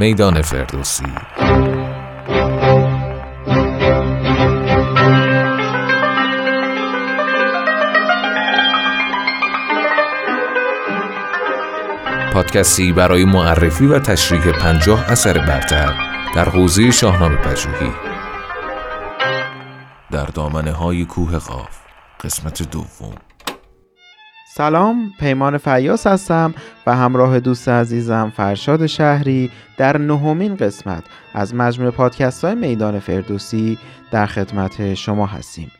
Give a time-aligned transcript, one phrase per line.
[0.00, 1.04] میدان فردوسی.
[12.32, 15.94] پادکستی برای معرفی و تشریح پنجاه اثر برتر
[16.34, 17.92] در حوزه شاهنامه پژوهی.
[20.10, 21.78] در دامنه های کوه قاف
[22.24, 23.14] قسمت دوم.
[24.52, 26.54] سلام پیمان فیاس هستم
[26.86, 31.04] و همراه دوست عزیزم فرشاد شهری در نهمین قسمت
[31.34, 33.78] از مجموع پادکست های میدان فردوسی
[34.10, 35.70] در خدمت شما هستیم.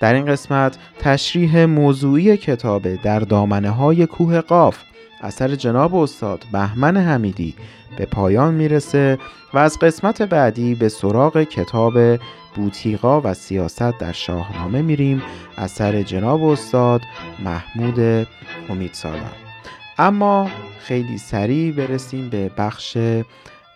[0.00, 4.78] در این قسمت تشریح موضوعی کتاب در دامنه های کوه قاف
[5.20, 7.54] اثر جناب استاد بهمن حمیدی
[7.96, 9.18] به پایان می‌رسه
[9.54, 12.18] و از قسمت بعدی به سراغ کتاب
[12.54, 15.22] بوتیقا و سیاست در شاهنامه میریم.
[15.58, 17.02] اثر جناب استاد
[17.44, 18.26] محمود
[18.68, 19.36] امیدسالار.
[19.98, 22.96] اما خیلی سریع برسیم به بخش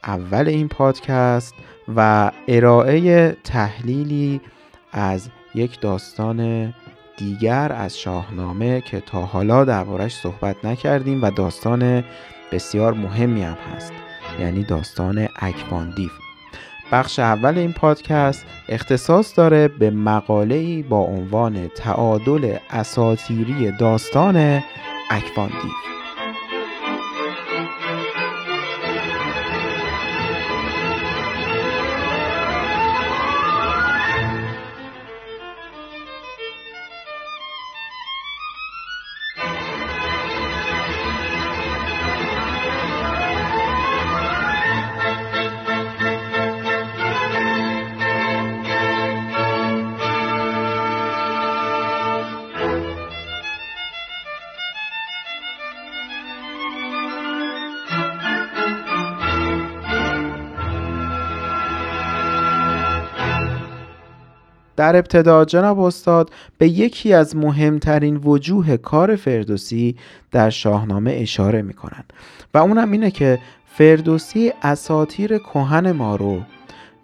[0.05, 1.55] اول این پادکست
[1.97, 4.41] و ارائه تحلیلی
[4.93, 6.75] از یک داستان
[7.17, 12.05] دیگر از شاهنامه که تا حالا دربارش صحبت نکردیم و داستان
[12.53, 13.93] بسیار مهمی هم هست.
[14.41, 16.13] یعنی داستان اکواندیف
[16.95, 24.62] بخش اول این پادکست اختصاص داره به مقاله با عنوان تعادل اساتیری داستان
[25.11, 25.73] اکواندیف
[64.84, 69.96] در ابتدا جناب استاد به یکی از مهمترین وجوه کار فردوسی
[70.33, 72.12] در شاهنامه اشاره می کنند
[72.55, 76.40] و اونم اینه که فردوسی اساتیر کهن ما رو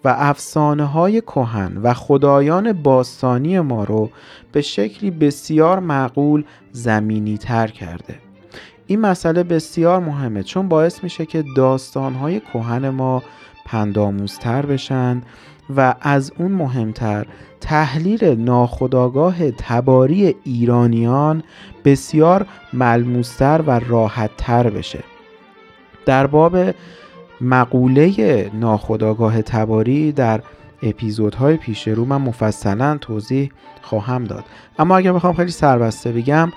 [0.05, 4.11] و افسانه های کهن و خدایان باستانی ما رو
[4.53, 8.15] به شکلی بسیار معقول زمینی تر کرده.
[8.87, 13.23] این مسئله بسیار مهمه چون باعث میشه که داستان های کهن ما
[13.67, 15.23] پنداموزتر بشن
[15.77, 17.27] و از اون مهمتر
[17.61, 21.43] تحلیل ناخداگاه تباری ایرانیان
[21.85, 25.05] بسیار ملموستر و راحتتر بشه.
[26.07, 26.57] در باب
[27.41, 30.41] مقوله ناخداگاه تباری در
[30.83, 33.51] اپیزودهای پیش رو من مفصلا توضیح
[33.83, 34.45] خواهم داد.
[34.79, 36.53] اما اگر بخوام خیلی سربسته بگم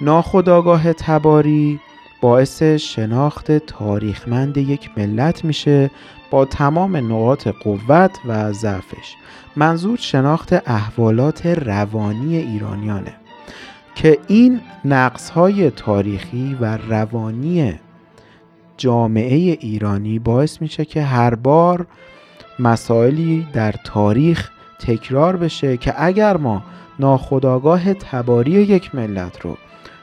[0.00, 1.80] ناخداگاه تباری
[2.20, 5.90] باعث شناخت تاریخمند یک ملت میشه
[6.30, 9.16] با تمام نقاط قوت و ضعفش.
[9.56, 13.14] منظور شناخت احوالات روانی ایرانیانه
[13.94, 17.74] که این نقص های تاریخی و روانی
[18.76, 21.86] جامعه ایرانی باعث میشه که هر بار
[22.58, 26.62] مسائلی در تاریخ تکرار بشه که اگر ما
[26.98, 29.56] ناخداگاه تباری یک ملت رو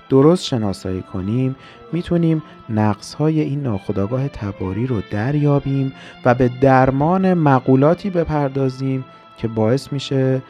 [0.09, 1.55] درست شناسایی کنیم
[1.93, 5.93] می‌تونیم نقص های این ناخداگاه تباری رو دریابیم
[6.25, 9.05] و به درمان مقولاتی بپردازیم
[9.37, 10.41] که باعث میشه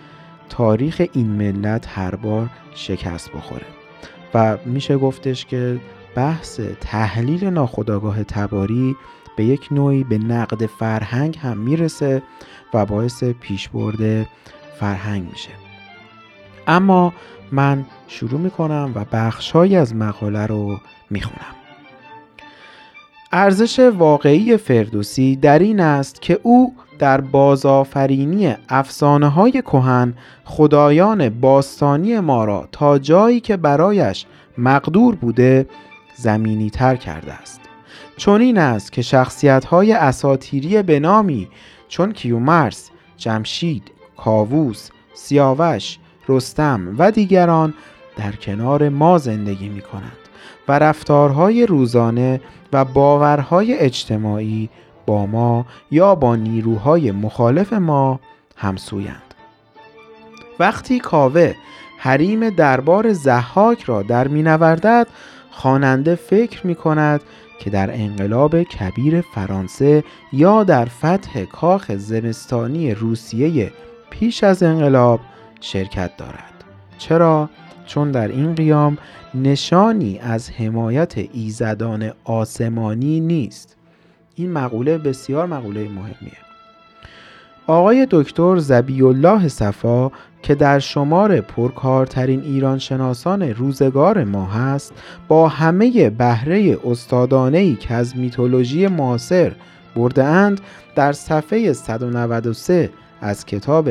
[0.49, 3.65] تاریخ این ملت هر بار شکست بخوره.
[4.33, 5.79] و میشه گفتش که
[6.15, 8.95] بحث تحلیل ناخداگاه تباری
[9.37, 12.21] به یک نوعی به نقد فرهنگ هم می‌رسه
[12.73, 14.27] و باعث پیشبرد
[14.79, 15.49] فرهنگ میشه.
[16.67, 17.13] اما
[17.51, 20.77] من شروع می‌کنم و بخشهایی از مقاله رو
[21.09, 21.55] می‌خونم.
[23.31, 30.13] ارزش واقعی فردوسی در این است که او در بازآفرینی افسانه های کهن
[30.45, 34.25] خدایان باستانی ما را تا جایی که برایش
[34.57, 35.67] مقدور بوده
[36.15, 37.61] زمینی تر کرده است.
[38.17, 41.47] چون این است که شخصیت های اساتیری به نامی
[41.87, 47.73] چون کیومرس، جمشید، کاووس، سیاوش، رستم و دیگران
[48.17, 50.17] در کنار ما زندگی می کنند
[50.67, 52.41] و رفتارهای روزانه
[52.73, 54.69] و باورهای اجتماعی
[55.05, 58.19] با ما یا با نیروهای مخالف ما
[58.55, 59.33] همسویند.
[60.59, 61.53] وقتی کاوه
[61.97, 65.07] حریم دربار زحاک را در مینوردد
[65.51, 67.21] خواننده فکر می کند
[67.59, 70.03] که در انقلاب کبیر فرانسه
[70.33, 73.71] یا در فتح کاخ زمستانی روسیه
[74.09, 75.19] پیش از انقلاب
[75.59, 76.63] شرکت دارد.
[76.97, 77.49] چرا؟
[77.85, 78.97] چون در این قیام
[79.35, 83.75] نشانی از حمایت ایزدان آسمانی نیست.
[84.35, 86.47] این مقوله بسیار مقوله مهمیه.
[87.67, 90.11] آقای دکتر زبی الله صفا
[90.41, 94.93] که در شمار پرکارترین ایران شناسان روزگار ما هست
[95.27, 99.51] با همه بهره استادانهی که از میتولوژی معاصر
[99.95, 100.61] برده اند
[100.95, 102.89] در صفحه 193
[103.21, 103.89] از کتاب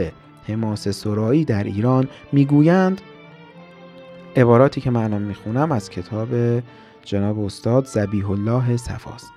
[0.48, 3.00] حماس سرایی در ایران می‌گویند
[4.36, 6.28] عباراتی که من می‌خونم از کتاب
[7.04, 9.30] جناب استاد زبیح الله صفاست.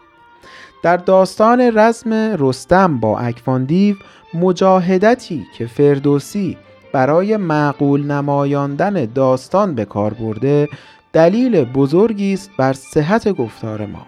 [0.83, 3.95] در داستان رزم رستم با اکواندیو
[4.33, 6.57] مجاهدتی که فردوسی
[6.93, 10.69] برای معقول نمایاندن داستان به کار برده
[11.13, 14.05] دلیل بزرگی است بر صحت گفتار ما.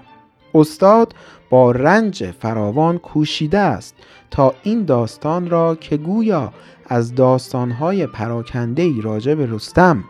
[0.56, 1.16] استاد
[1.50, 3.96] با رنج فراوان کوشیده است
[4.32, 6.54] تا این داستان را که گویا
[6.92, 10.04] از داستانهای پراکنده ای راجع به رستم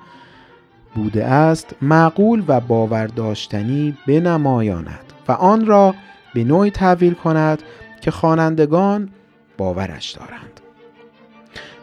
[0.95, 5.95] بوده است معقول و باورداشتنی بنمایاند و آن را
[6.33, 7.63] به نوعی تحویل کند
[8.01, 9.09] که خوانندگان
[9.57, 10.59] باورش دارند.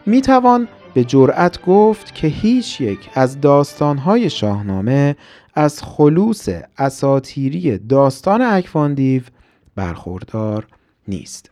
[0.07, 5.17] می توان به جرأت گفت که هیچ یک از داستانهای شاهنامه
[5.55, 6.49] از خلوص
[6.79, 9.23] اساتیری داستان اکواندیو
[9.77, 10.67] برخوردار
[11.09, 11.51] نیست.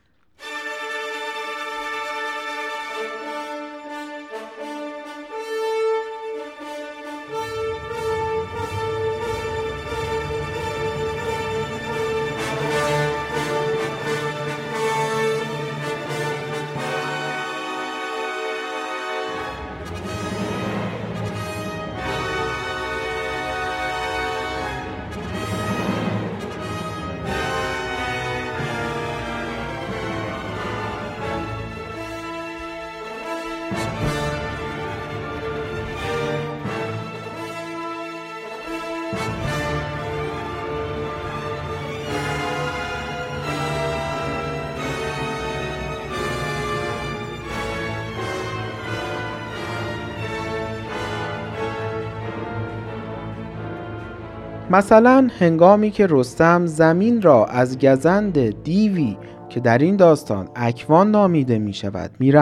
[54.76, 59.16] مثلا هنگامی که رستم زمین را از گزند دیوی
[59.48, 62.32] که در این داستان اکوان نامیده می شود می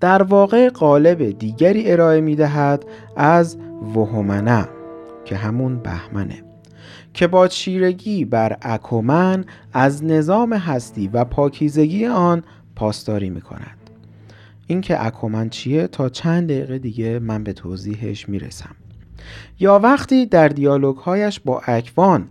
[0.00, 2.84] در واقع قالب دیگری ارائه می دهد
[3.16, 3.56] از
[3.94, 4.68] وهمنه
[5.24, 6.42] که همون بهمنه
[7.14, 12.42] که با چیرگی بر اکومن از نظام هستی و پاکیزگی آن
[12.76, 13.90] پاسداری می کند
[14.66, 18.74] این که اکومن چیه تا چند دقیقه دیگه من به توضیحش می رسم
[19.60, 22.28] یا وقتی در دیالوگهایش با اکوان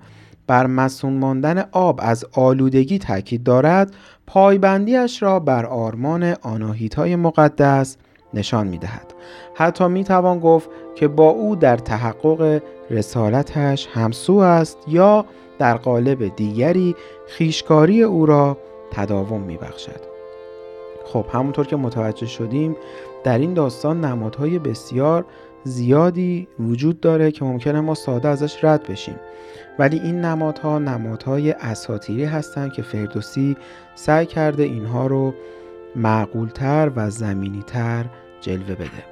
[0.48, 3.94] بر مسون ماندن آب از آلودگی تاکید دارد
[4.28, 6.36] پایبندیش را بر آرمان
[6.98, 7.98] های مقدس
[8.34, 9.14] نشان می دهد.
[9.56, 15.26] حتی می توان گفت که با او در تحقق رسالتش همسو است یا
[15.60, 16.96] در قالب دیگری
[17.28, 18.58] خیشکاری او را
[18.92, 20.02] تداوم می بخشد.
[21.06, 22.76] خب همونطور که متوجه شدیم
[23.24, 25.26] در این داستان نمادهای بسیار
[25.68, 29.16] زیادی وجود داره که ممکنه ما ساده ازش رد بشیم.
[29.80, 33.58] ولی این نمادها نمادهای اساتیری هستند که فردوسی
[33.96, 35.34] سعی کرده اینها رو
[35.96, 38.06] معقولتر و زمینیتر
[38.42, 39.04] جلوه بده.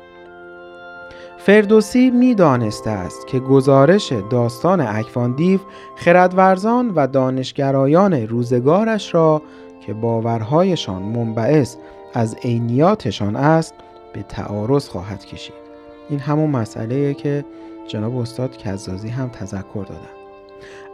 [1.38, 5.60] فردوسی می‌دانسته است که گزارش داستان اکفاندیو
[5.96, 9.42] خردورزان و دانشگرایان روزگارش را
[9.86, 11.76] که باورهایشان منبعث
[12.14, 13.74] از عینیاتشان است
[14.14, 15.65] به تعارض خواهد کشید.
[16.10, 17.46] این همون مسئله که
[17.88, 20.16] جناب استاد کزازی هم تذکر دادن.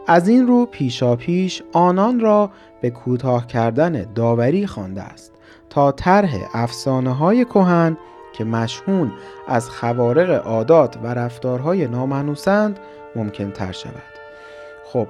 [0.06, 2.50] از این رو پیشا پیش آنان را
[2.80, 5.32] به کوتاه کردن داوری خوانده است
[5.70, 7.96] تا طرح افسانه های کهن
[8.32, 9.12] که مشهون
[9.48, 12.78] از خوارق عادات و رفتارهای نامنوسند
[13.16, 14.02] ممکن تر شود.
[14.84, 15.06] خب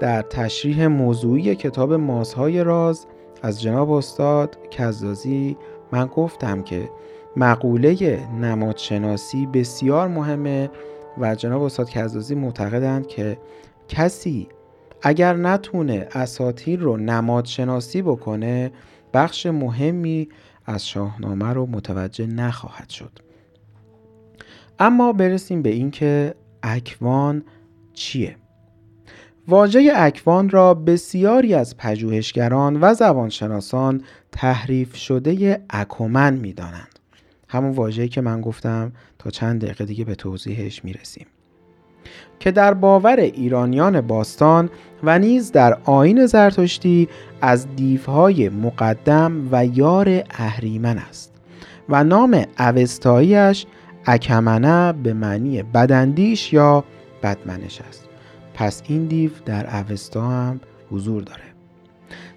[0.00, 3.06] در تشریح موضوعی کتاب مازهای راز
[3.42, 5.56] از جناب استاد کزازی
[5.92, 6.90] من گفتم که
[7.36, 10.70] مقوله نمادشناسی بسیار مهمه
[11.18, 13.38] و جناب استاد کزازی معتقدند که
[13.88, 14.48] کسی
[15.02, 18.72] اگر نتونه اساتیر رو نمادشناسی بکنه
[19.14, 20.28] بخش مهمی
[20.66, 23.10] از شاهنامه رو متوجه نخواهد شد.
[24.78, 27.44] اما برسیم به اینکه اکوان
[27.92, 28.36] چیه؟
[29.48, 36.89] واژه اکوان را بسیاری از پژوهشگران و زبانشناسان تحریف شده اکومن می‌دانند.
[37.50, 41.26] همون واژه‌ای که من گفتم تا چند دقیقه دیگه به توضیحش می‌رسیم.
[42.38, 44.70] که در باور ایرانیان باستان
[45.02, 47.08] و نیز در آین زرتشتی
[47.40, 51.32] از دیوهای مقدم و یار اهریمن است
[51.88, 53.66] و نام اوستاییش
[54.06, 56.84] اکمنه به معنی بدندیش یا
[57.22, 58.08] بدمنش است.
[58.54, 61.49] پس این دیو در اوستا هم حضور داره.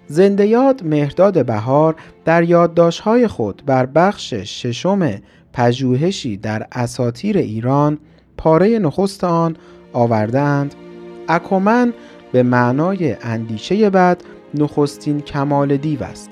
[0.06, 1.94] زنده یاد مهرداد بهار
[2.24, 5.10] در یادداشت‌های خود بر بخش ششم
[5.52, 7.98] پژوهشی در اساتیر ایران
[8.36, 9.56] پاره نخست آن
[9.92, 10.74] آوردند.
[11.28, 11.92] اکومن
[12.32, 14.20] به معنای اندیشه بد
[14.54, 16.30] نخستین کمال دیو است.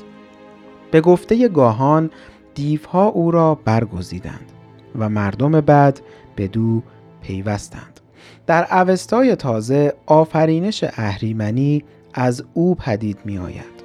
[0.91, 2.11] به گفته گاهان
[2.55, 4.53] دیوها او را برگزیدند
[4.99, 6.01] و مردم بد
[6.37, 6.83] به دو
[7.23, 8.01] پیوستند.
[8.47, 13.83] در اوستای تازه آفرینش اهریمنی از او پدید می آید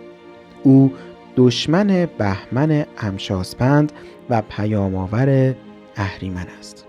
[0.63, 0.91] او
[1.37, 3.91] دشمن بهمن امشاسپند
[4.29, 5.55] و پیامآور
[5.95, 6.85] اهریمن است.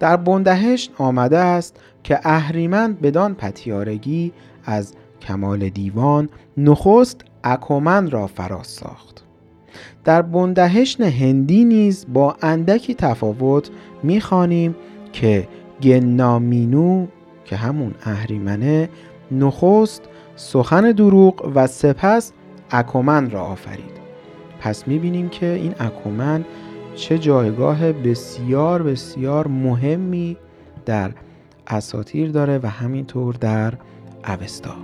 [0.00, 4.32] در بندهشت آمده است که اهریمن بدان پتیارگی
[4.64, 9.24] از کمال دیوان نخست اکومن را فراز ساخت.
[10.04, 13.70] در بندهشن هندی نیز با اندکی تفاوت
[14.02, 14.76] می‌خوانیم
[15.12, 15.48] که
[15.82, 17.06] گنامینو
[17.44, 18.88] که همون اهریمنه
[19.30, 20.02] نخست
[20.40, 22.32] سخن دروغ و سپس
[22.70, 24.00] اکومن را آفرید.
[24.60, 26.44] پس می‌بینیم که این اکومن
[26.94, 30.36] چه جایگاه بسیار بسیار مهمی
[30.86, 31.10] در
[31.66, 33.74] اساتیر داره و همینطور در
[34.28, 34.76] اوستا.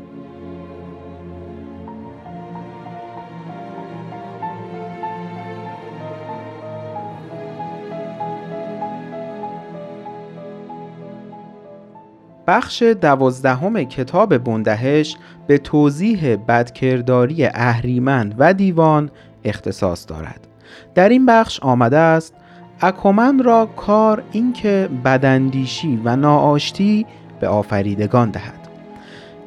[12.47, 19.11] بخش دوازدهم کتاب بندهش به توضیح بدکرداری اهریمن و دیوان
[19.45, 20.47] اختصاص دارد.
[20.95, 22.35] در این بخش آمده است
[22.81, 27.07] اکومن را کار اینکه بداندیشی و ناآشتی
[27.41, 28.69] به آفریدگان دهد.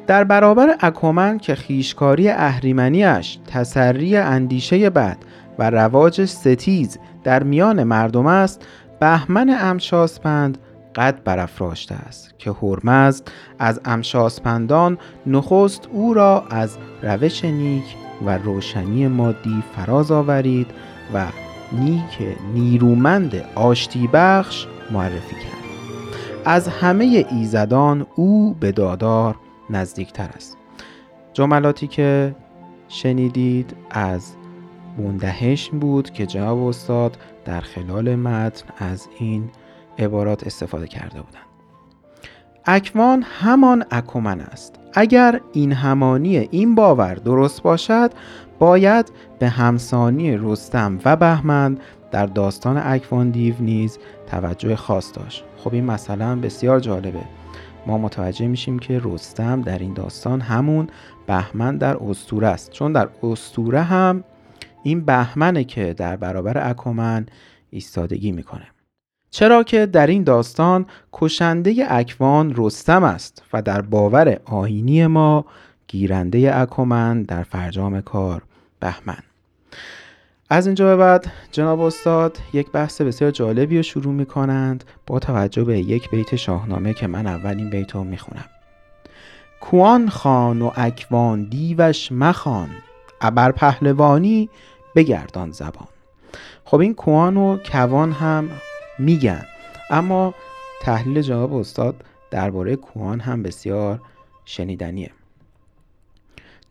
[0.06, 5.16] در برابر اکومن که خیشکاری اهریمنیش تسری اندیشه بد
[5.58, 8.62] و رواج ستیز در میان مردم است
[9.00, 10.58] بهمن امشاسپند
[11.00, 13.28] قد برافراشته است که هرمزد
[13.58, 17.84] از امشاسپندان نخست او را از روش نیک
[18.26, 20.66] و روشنی مادی فراز آورید
[21.14, 21.26] و
[21.72, 25.60] نیک نیرومند آشتی بخش معرفی کرد.
[26.44, 29.36] از همه ایزدان او به دادار
[29.70, 30.56] نزدیکتر است.
[31.32, 32.36] جملاتی که
[32.88, 34.32] شنیدید از
[34.96, 39.50] بوندهشم بود که جناب استاد در خلال متن از این
[39.98, 41.50] عبارات استفاده کرده بودند
[42.66, 44.74] اکوان همان اکومن است.
[44.94, 48.10] اگر این همانی این باور درست باشد
[48.58, 51.78] باید به همسانی رستم و بهمن
[52.10, 55.44] در داستان اکوان دیو نیز توجه خاص داشت.
[55.56, 57.22] خب این مثلا بسیار جالبه.
[57.86, 60.88] ما متوجه میشیم که رستم در این داستان همون
[61.26, 62.70] بهمن در استوره است.
[62.70, 64.24] چون در استوره هم
[64.82, 67.26] این بهمنه که در برابر اکومن
[67.70, 68.66] ایستادگی می‌کنه.
[69.30, 75.44] چرا که در این داستان کشنده اکوان رستم است و در باور آینی ما
[75.88, 78.42] گیرنده اکومن در فرجام کار
[78.80, 79.18] بهمن.
[80.50, 85.18] از اینجا به بعد جناب استاد یک بحث بسیار جالبی رو شروع می کنند با
[85.18, 88.44] توجه به یک بیت شاهنامه که من اولین بیت رو می خونم
[89.60, 92.68] کوان خان و اکوان دیوش مخان
[93.20, 94.48] ابر پهلوانی
[94.96, 95.88] بگردان زبان.
[96.64, 98.48] خب این کوان و کوان هم
[99.00, 99.42] میگن.
[99.90, 100.34] اما
[100.82, 104.00] تحلیل جناب استاد درباره کوان هم بسیار
[104.44, 105.10] شنیدنیه.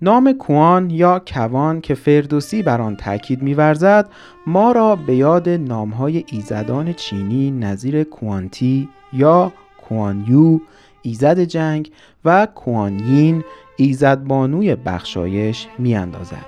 [0.01, 4.09] نام کوان یا کوان که فردوسی بر آن تاکید می‌ورزد
[4.47, 9.51] ما را به یاد نامهای ایزدان چینی نظیر کوانتی یا
[9.87, 10.59] کوانیو
[11.01, 11.91] ایزد جنگ
[12.25, 13.43] و کوانیین
[13.77, 16.45] ایزدبانوی بخشایش میاندازد.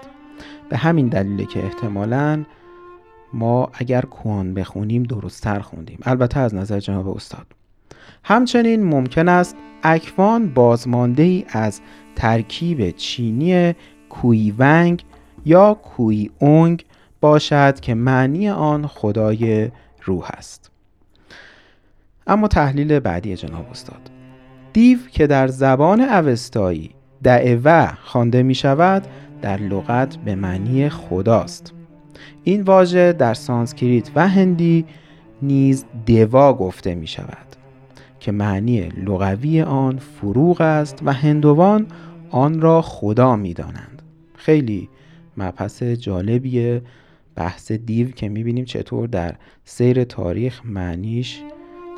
[0.69, 2.43] به همین دلیل که احتمالاً
[3.33, 5.99] ما اگر کوان بخونیم درستتر خوندیم.
[6.03, 7.45] البته از نظر جناب استاد.
[8.23, 11.81] همچنین ممکن است اکوان بازمانده ای از
[12.15, 13.73] ترکیب چینی
[14.09, 15.03] کوی ونگ
[15.45, 16.85] یا کوی اونگ
[17.21, 19.71] باشد که معنی آن خدای
[20.03, 20.71] روح است.
[22.27, 24.11] اما تحلیل بعدی جناب استاد.
[24.73, 26.91] دیو که در زبان اوستایی
[27.23, 29.07] دئوه خوانده می شود
[29.41, 31.73] در لغت به معنی خداست.
[32.43, 34.85] این واژه در سانسکریت و هندی
[35.41, 37.55] نیز دوا گفته می شود
[38.19, 41.87] که معنی لغوی آن فروغ است و هندوان
[42.29, 44.01] آن را خدا می دانند.
[44.35, 44.89] خیلی
[45.37, 46.81] مبحث جالبیه
[47.35, 49.35] بحث دیو که می بینیم چطور در
[49.65, 51.41] سیر تاریخ معنیش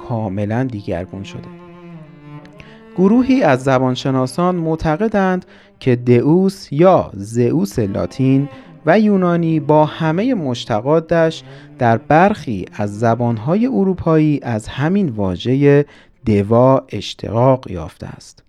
[0.08, 1.48] کاملا دیگرگون شده
[2.98, 5.46] گروهی از زبانشناسان معتقدند
[5.80, 8.50] که دئوس یا زئوس لاتین
[8.86, 11.44] و یونانی با همه مشتقاتش
[11.80, 15.86] در برخی از زبانهای اروپایی از همین واژه
[16.26, 18.44] دوا اشتقاق یافته است.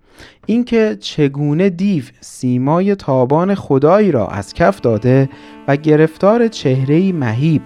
[0.46, 5.28] اینکه چگونه دیو سیمای تابان خدایی را از کف داده
[5.68, 7.62] و گرفتار چهرهی مهیب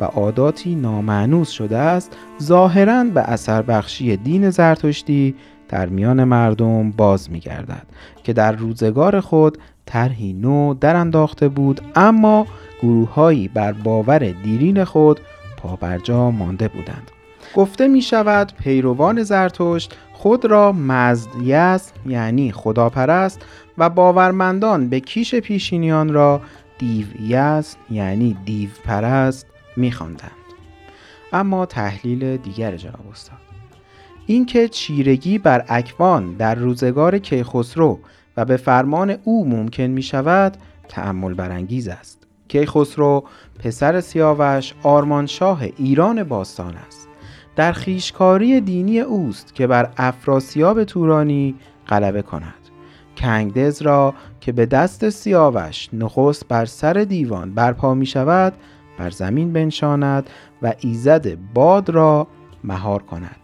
[0.00, 5.34] و عاداتی نامعنوس شده است ظاهرا به اثر بخشی دین زرتشتی
[5.68, 7.86] در میان مردم باز می گردد
[8.24, 12.46] که در روزگار خود طرحی نو در انداخته بود اما
[12.82, 15.20] گروههایی بر باور دیرین خود
[15.56, 17.10] پابرجا مانده بودند.
[17.54, 23.46] گفته می شود پیروان زرتشت خود را مزدیست یعنی خداپرست
[23.78, 26.40] و باورمندان به کیش پیشینیان را
[26.78, 29.46] دیویست یعنی دیو پرست
[29.76, 29.94] می
[31.32, 33.38] اما تحلیل دیگر جناب استاد.
[34.26, 37.98] اینکه چیرگی بر اکوان در روزگار کیخسرو
[38.36, 40.56] و به فرمان او ممکن می شود
[40.88, 42.26] تعمل برانگیز است.
[42.48, 43.24] کیخسرو
[43.58, 47.08] پسر سیاوش آرمانشاه ایران باستان است.
[47.56, 51.54] در خیشکاری دینی اوست که بر افراسیاب تورانی
[51.88, 52.54] غلبه کند.
[53.16, 58.52] کنگدز را که به دست سیاوش نخست بر سر دیوان برپا می شود
[58.98, 60.30] بر زمین بنشاند
[60.62, 62.26] و ایزد باد را
[62.64, 63.36] مهار کند.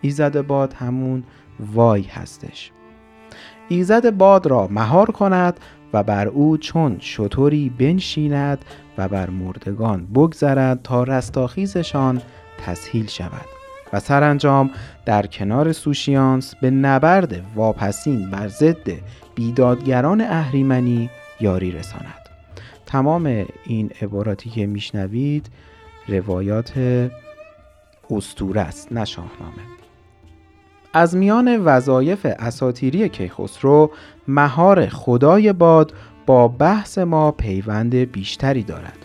[0.00, 1.24] ایزد باد همون
[1.74, 2.72] وای هستش.
[3.68, 5.60] ایزد باد را مهار کند
[5.92, 8.64] و بر او چون شطوری بنشیند
[8.98, 12.22] و بر مردگان بگذرد تا رستاخیزشان
[12.66, 13.46] تسهیل شود.
[13.92, 14.70] و سرانجام
[15.04, 18.88] در کنار سوشیانس به نبرد واپسین بر ضد
[19.34, 22.28] بیدادگران اهریمنی یاری رساند.
[22.86, 25.46] تمام این عباراتی که میشنوید
[26.08, 26.72] روایات
[28.10, 29.75] استوره است نه شاهنامه.
[30.96, 33.90] از میان وظایف اساتیری کیخسرو
[34.28, 35.92] مهار خدای باد
[36.26, 38.98] با بحث ما پیوند بیشتری دارد.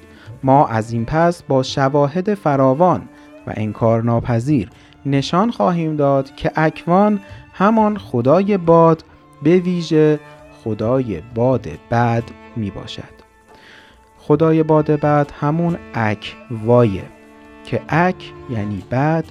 [0.44, 3.02] ما از این پس با شواهد فراوان
[3.48, 4.70] و انکار ناپذیر
[5.06, 7.20] نشان خواهیم داد که اکوان
[7.54, 9.04] همان خدای باد
[9.44, 10.20] به ویژه
[10.64, 12.24] خدای باد بد
[12.56, 13.22] می باشد.
[14.18, 17.04] خدای باد بد همون اک وایه
[17.64, 19.26] که اک یعنی بد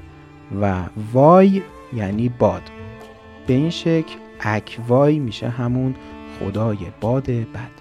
[0.61, 0.75] و
[1.12, 1.62] وای
[1.96, 2.62] یعنی باد.
[3.46, 5.94] به این شکل اکوای میشه همون
[6.38, 7.81] خدای باد بد.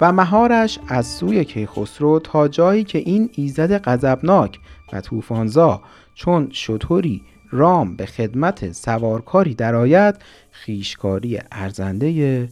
[0.00, 4.58] و مهارش از سوی کیخسرو تا جایی که این ایزد غضبناک
[4.92, 5.82] و طوفانزا
[6.14, 10.14] چون شطوری رام به خدمت سوارکاری درآید
[10.50, 12.48] خیشکاری ارزنده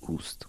[0.00, 0.46] اوست.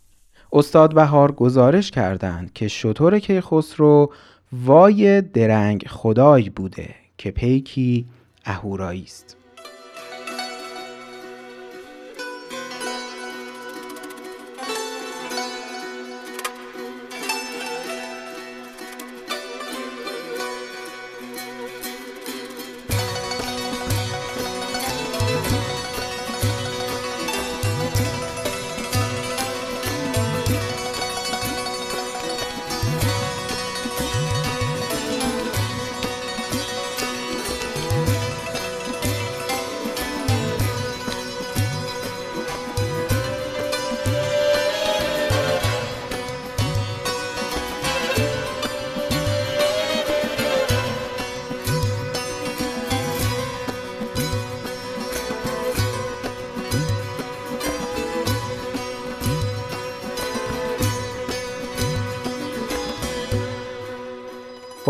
[0.54, 4.14] استاد بهار گزارش کردند که شطور کیخسرو
[4.52, 8.06] وای درنگ خدای بوده که پیکی
[8.46, 9.41] اهورایی است.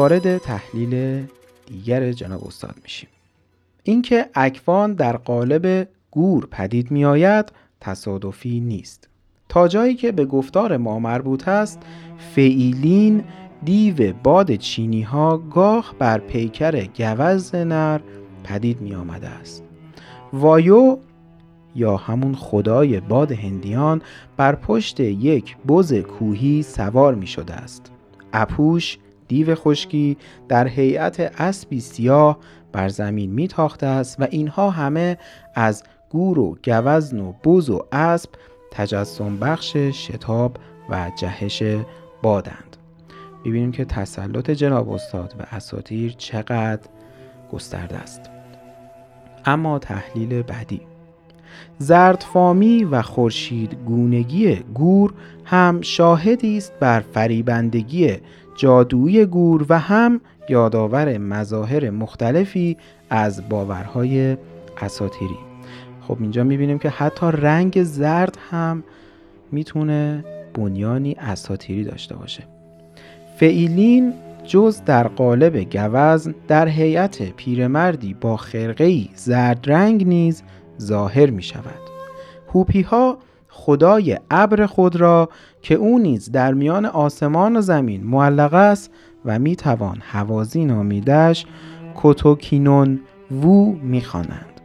[0.02, 1.26] وارد تحلیل
[1.66, 3.10] دیگر جناب استاد میشیم.
[3.84, 9.10] اینکه اکوان در قالب گور پدید میآید تصادفی نیست.
[9.50, 11.80] تا جایی که به گفتار ما مربوط است
[12.36, 13.24] فعیلین
[13.64, 18.00] دیو باد چینی ها گاه بر پیکر گوز نر
[18.44, 19.64] پدید می آمده است.
[20.34, 20.98] وایو
[21.76, 24.02] یا همون خدای باد هندیان
[24.38, 27.92] بر پشت یک بز کوهی سوار می شده است.
[28.34, 28.98] اپوش
[29.32, 30.18] دیو خشکی
[30.50, 32.38] در هیئت اسبی سیاه
[32.72, 35.18] بر زمین میتاخته است و اینها همه
[35.56, 38.30] از گور و گوزن و بز و اسب
[38.72, 40.58] تجسم بخش شتاب
[40.90, 41.64] و جهش
[42.22, 42.78] بادند.
[43.46, 46.90] ببینیم که تسلط جناب استاد و اساتیر چقدر
[47.52, 48.22] گسترده است.
[49.46, 50.82] اما تحلیل بعدی.
[51.78, 55.14] زردفامی و خورشید گونگی گور
[55.46, 58.18] هم شاهدی است بر فریبندگی
[58.62, 62.78] جادویی گور و هم یادآور مظاهر مختلفی
[63.10, 64.38] از باورهای
[64.82, 65.38] اساتیری
[66.02, 68.84] خب اینجا می‌بینیم که حتی رنگ زرد هم
[69.52, 72.44] می‌تونه بنیانی اساتیری داشته باشه.
[73.38, 74.14] فعیلین
[74.48, 80.44] جز در قالب گوزن در هیئت پیرمردی با خرقه‌ای زرد رنگ نیز
[80.82, 81.82] ظاهر می شود
[82.54, 83.18] هوپی ها
[83.66, 85.30] خدای ابر خود را
[85.62, 88.92] که او نیز در میان آسمان و زمین معلق است
[89.26, 91.46] و می‌توان حوازی نامیدش
[91.96, 93.00] کوتوکینون
[93.32, 94.62] وو می‌خوانند.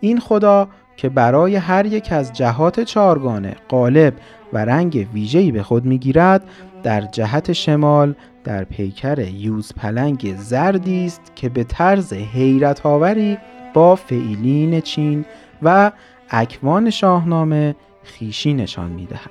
[0.00, 4.14] این خدا که برای هر یک از جهات چارگانه قالب
[4.52, 6.42] و رنگ ویژه‌ای به خود می‌گیرد
[6.82, 13.38] در جهت شمال در پیکر یوز پلنگ زردی است که به طرز حیرت آوری
[13.74, 15.24] با فعیلین چین
[15.62, 15.90] و
[16.30, 17.74] اکوان شاهنامه
[18.08, 19.30] خیشی نشان می‌دهد.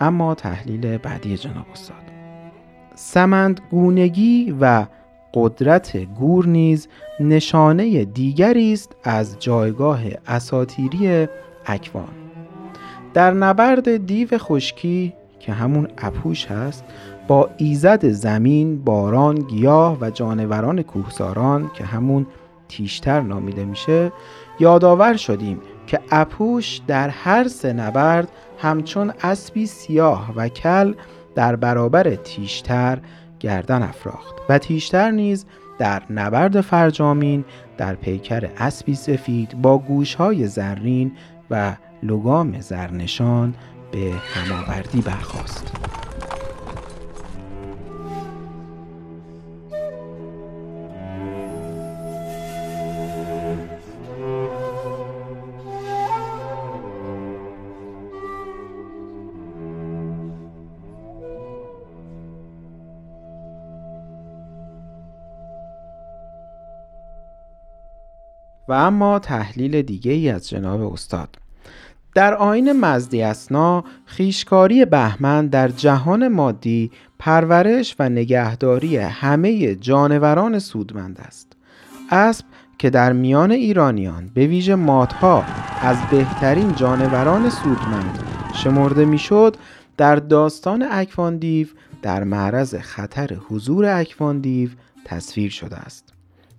[0.00, 1.96] اما تحلیل بعدی جناب استاد.
[2.94, 4.86] سمند گونگی و
[5.34, 6.88] قدرت گور نیز
[7.20, 11.28] نشانه دیگری است از جایگاه اساتیری
[11.66, 12.08] اکوان.
[13.14, 16.84] در نبرد دیو خشکی که همون اپوش هست
[17.28, 22.26] با ایزد زمین، باران، گیاه و جانوران کوهساران که همون
[22.68, 24.12] تیشتر نامیده میشه
[24.60, 30.94] یادآور شدیم که اپوش در هر سه نبرد همچون اسبی سیاه و کل
[31.34, 32.98] در برابر تیشتر
[33.40, 35.46] گردن افراخت و تیشتر نیز
[35.78, 37.44] در نبرد فرجامین
[37.78, 41.12] در پیکر اسبی سفید با گوشهای زرین
[41.50, 43.54] و لگام زرنشان
[43.92, 45.72] به هماوردی برخواست.
[68.68, 71.36] و اما تحلیل دیگه ای از جناب استاد.
[72.14, 81.20] در آین مزدی اسنا خیشکاری بهمن در جهان مادی پرورش و نگهداری همه جانوران سودمند
[81.20, 81.52] است.
[82.10, 82.44] اسب
[82.78, 85.44] که در میان ایرانیان به ویژه مادها
[85.82, 88.18] از بهترین جانوران سودمند
[88.54, 89.56] شمرده می‌شد
[89.96, 91.66] در داستان اکواندیو
[92.02, 94.70] در معرض خطر حضور اکواندیو
[95.04, 96.15] تصویر شده است.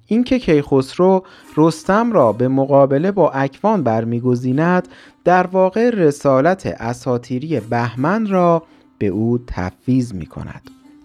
[0.07, 1.23] اینکه کیخسرو
[1.57, 4.87] رستم را به مقابله با اکوان برمیگزیند
[5.23, 8.63] در واقع رسالت اساتیری بهمن را
[8.97, 10.61] به او تفویض می کند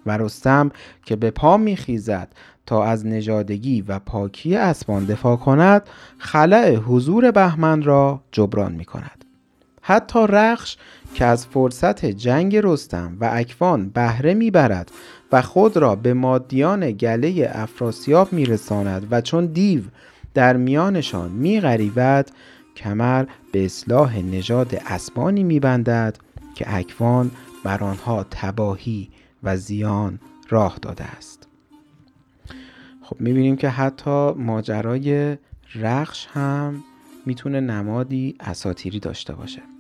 [0.06, 0.70] و رستم
[1.04, 2.28] که به پا می خیزد
[2.66, 5.82] تا از نژادگی و پاکی اسبان دفاع کند
[6.18, 9.24] خلع حضور بهمن را جبران می کند
[9.82, 10.76] حتی رخش
[11.14, 14.90] که از فرصت جنگ رستم و اکوان بهره می‌برد
[15.32, 19.82] و خود را به مادیان گله افراسیاب میرساند و چون دیو
[20.34, 22.30] در میانشان میغریبد
[22.76, 26.16] کمر به اصلاح نژاد اسبانی میبندد
[26.54, 27.30] که اکوان
[27.64, 29.10] بر آنها تباهی
[29.42, 30.18] و زیان
[30.48, 31.48] راه داده است.
[33.02, 35.36] خب می‌بینیم که حتی ماجرای
[35.74, 36.84] رخش هم
[37.26, 39.71] می‌تونه نمادی اساتیری داشته باشه.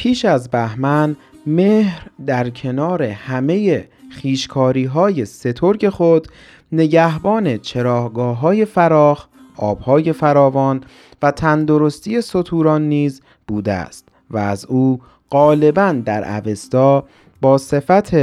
[0.00, 6.28] پیش از بهمن مهر در کنار همه خیشکاری های سترگ خود
[6.72, 10.80] نگهبان چراگاه های فراخ، آبهای فراوان
[11.22, 17.04] و تندرستی سطوران نیز بوده است و از او غالبا در اوستا
[17.40, 18.14] با صفت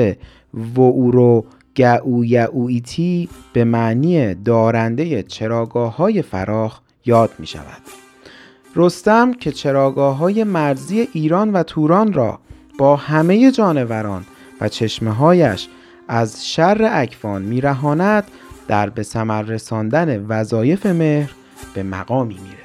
[0.76, 8.07] وورو گعویعویتی به معنی دارنده چراگاه های فراخ یاد می شود.
[8.80, 12.40] رستم که چراگاه های مرزی ایران و توران را
[12.78, 14.26] با همه جانوران
[14.62, 15.68] و چشمه هایش
[16.08, 18.24] از شر اکفان میرهاند
[18.68, 21.32] در به ثمر رساندن وظایف مهر
[21.74, 22.57] به مقامی می‌رسد.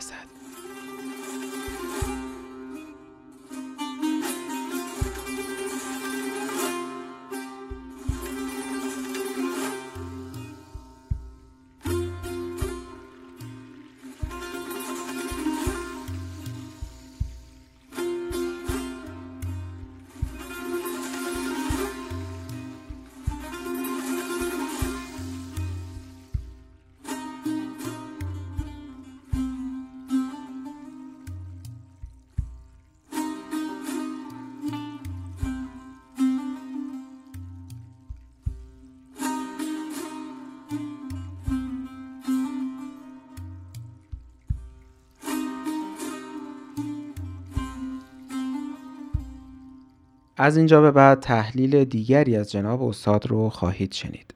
[50.37, 54.35] از اینجا به بعد تحلیل دیگری از جناب استاد رو خواهید شنید.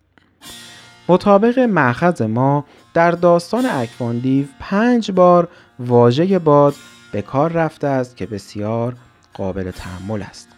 [1.08, 6.74] مطابق معخذ ما در داستان اکواندیو پنج بار واژه باد
[7.12, 8.96] به کار رفته است که بسیار
[9.34, 10.48] قابل تحمل است.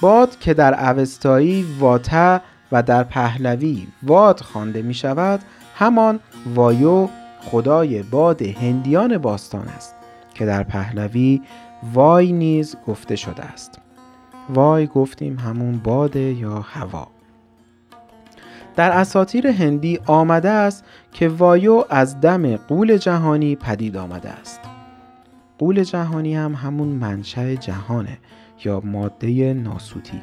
[0.00, 2.40] باد که در اوستایی واته
[2.72, 5.40] و در پهلوی واد خوانده می شود
[5.74, 6.20] همان
[6.54, 7.08] وایو
[7.40, 9.94] خدای باد هندیان باستان است
[10.34, 11.42] که در پهلوی
[11.94, 13.80] وای نیز گفته شده است.
[14.48, 17.08] وای گفتیم همون باده یا هوا.
[18.76, 24.60] در اساطیر هندی آمده است که وایو از دم قول جهانی پدید آمده است.
[25.58, 28.18] قول جهانی هم همون منشأ جهانه
[28.64, 30.22] یا ماده ناسوتی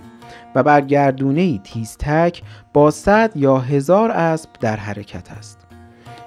[0.55, 5.59] و بر گردونه تیزتک با صد یا هزار اسب در حرکت است.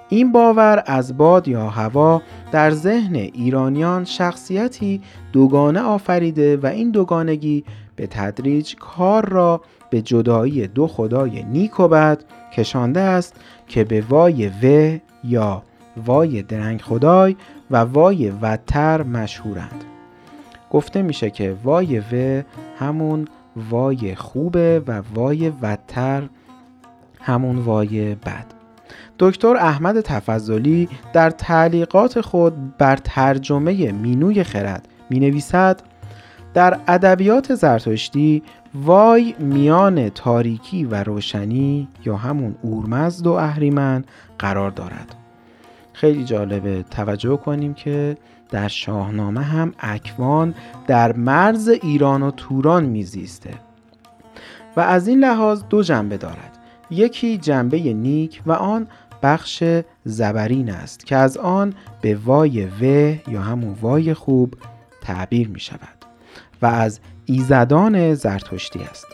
[0.09, 7.65] این باور از باد یا هوا در ذهن ایرانیان شخصیتی دوگانه آفریده و این دوگانگی
[7.99, 14.05] به تدریج کار را به جدایی دو خدای نیک و بد کشانده است که به
[14.09, 15.63] وای و یا
[16.07, 17.37] وای درنگ خدای
[17.71, 19.85] و وای وتر مشهورند.
[20.71, 22.43] گفته میشه که وای و
[22.79, 23.29] همون
[23.71, 26.29] وای خوبه و وای وتر
[27.21, 28.47] همون وای بد.
[29.19, 35.81] دکتر احمد تفضلی در تعلیقات خود بر ترجمه مینوی خرد می نویسد
[36.59, 38.43] در ادبیات زرتشتی
[38.75, 44.05] وای میان تاریکی و روشنی یا همون اورمزد و اهریمن
[44.39, 45.15] قرار دارد.
[45.93, 46.83] خیلی جالبه.
[46.83, 48.17] توجه کنیم که
[48.51, 50.55] در شاهنامه هم اکوان
[50.87, 53.55] در مرز ایران و توران میزیسته
[54.77, 56.59] و از این لحاظ دو جنبه دارد.
[56.91, 58.87] یکی جنبه نیک و آن
[59.23, 59.65] بخش
[60.05, 62.85] زبرین است که از آن به وای و
[63.31, 64.55] یا همون وای خوب
[65.01, 65.98] تعبیر می شود
[66.63, 69.07] و از ایزدان زرتشتی است.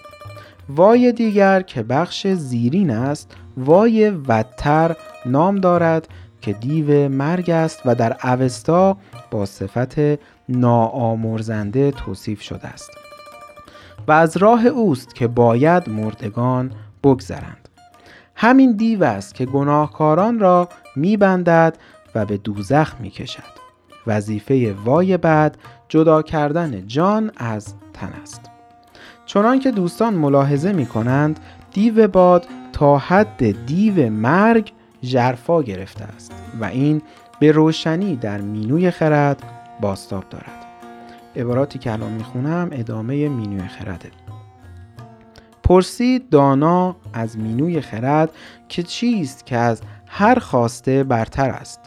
[0.68, 6.08] وای دیگر که بخش زیرین است وای وتر نام دارد
[6.40, 8.96] که دیو مرگ است و در اوستا
[9.30, 9.94] با صفت
[10.48, 12.90] ناآمرزنده توصیف شده است.
[14.08, 16.72] و از راه اوست که باید مردگان
[17.04, 17.68] بگذرند.
[18.36, 21.78] همین دیو است که گناهکاران را میبندد
[22.14, 23.63] و به دوزخ می‌کشد.
[24.06, 28.40] وظیفه وای بعد جدا کردن جان از تن است.
[29.26, 31.40] چنان که دوستان ملاحظه می کنند
[31.72, 37.02] دیو باد تا حد دیو مرگ جرفا گرفته است و این
[37.40, 39.42] به روشنی در مینوی خرد
[39.80, 40.64] باستاب دارد.
[41.36, 44.10] عباراتی که الان می‌خونم ادامه مینوی خرده
[45.62, 48.30] پرسید دانا از مینوی خرد
[48.68, 51.80] که چیست که از هر خواسته برتر است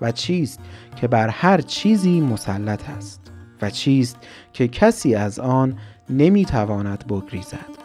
[0.00, 0.60] و چیست
[0.96, 3.20] که بر هر چیزی مسلط است
[3.62, 4.16] و چیست
[4.52, 5.78] که کسی از آن
[6.10, 7.80] نمی‌تواند بگریزد.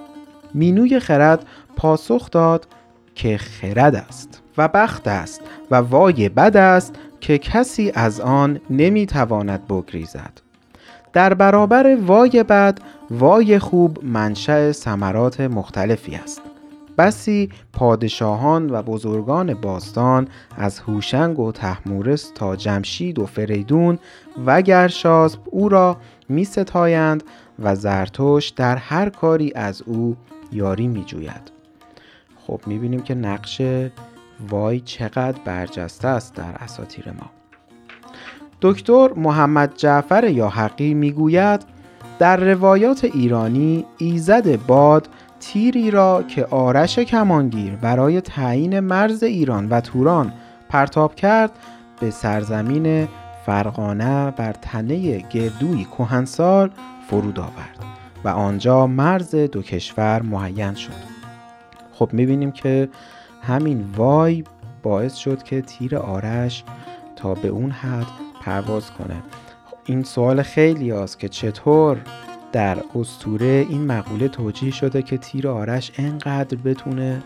[0.53, 2.67] مینوی خرد پاسخ داد
[3.15, 5.41] که خرد است و بخت است
[5.71, 10.41] و وای بد است که کسی از آن نمی‌تواند بگریزد.
[11.13, 12.79] در برابر وای بد
[13.11, 16.41] وای خوب منشأ ثمرات مختلفی است.
[16.97, 20.27] بسی پادشاهان و بزرگان باستان
[20.57, 23.99] از هوشنگ و تحمورس تا جمشید و فریدون
[24.45, 25.97] و گرشاسب او را
[26.29, 27.23] می ستایند
[27.59, 30.17] و زرتوش در هر کاری از او
[30.51, 31.51] یاری می جوید.
[32.47, 33.61] خب می بینیم که نقش
[34.49, 37.29] وای چقدر برجسته است در اساطیر ما
[38.61, 41.61] دکتر محمد جعفر یا حقی می‌گوید
[42.19, 45.07] در روایات ایرانی ایزد باد
[45.47, 50.33] تیری را که آرش کمانگیر برای تعیین مرز ایران و توران
[50.69, 51.51] پرتاب کرد
[51.99, 53.07] به سرزمین
[53.45, 56.69] فرغانه بر تنه گردوی کهنسال
[57.09, 57.79] فرود آورد
[58.23, 61.15] و آنجا مرز دو کشور معین شد.
[61.93, 62.89] خب می‌بینیم که
[63.41, 64.43] همین وای
[64.83, 66.63] باعث شد که تیر آرش
[67.15, 68.07] تا به اون حد
[68.41, 69.23] پرواز کنه.
[69.85, 71.97] این سوال خیلی است که چطور
[72.55, 77.21] در استوره این مقوله توجیه شده که تیر آرش انقدر بتونه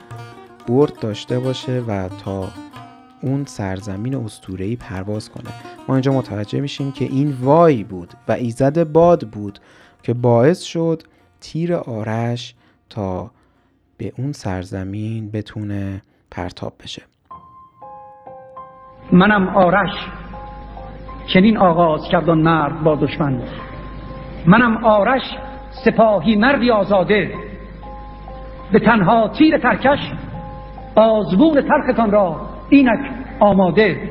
[0.68, 2.48] برد داشته باشه و تا
[3.22, 5.50] اون سرزمین استورهی پرواز کنه.
[5.88, 9.60] ما اینجا متوجه میشیم که این وای بود و ایزد باد بود
[10.04, 11.04] که باعث شد
[11.42, 12.56] تیر آرش
[12.90, 13.32] تا
[13.98, 17.02] به اون سرزمین بتونه پرتاب بشه.
[19.12, 19.92] منم آرش.
[21.34, 23.69] چنین آغاز کردن مرد با دشمن.
[24.46, 25.38] منم آرش
[25.70, 27.34] سپاهی مردی آزاده.
[28.72, 30.00] به تنها تیر ترکش
[30.96, 32.36] آزمون ترختان را
[32.70, 33.00] اینک
[33.40, 34.02] آماده.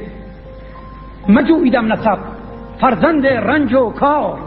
[1.29, 2.19] مجویدم نسب
[2.81, 4.39] فرزند رنج و کار.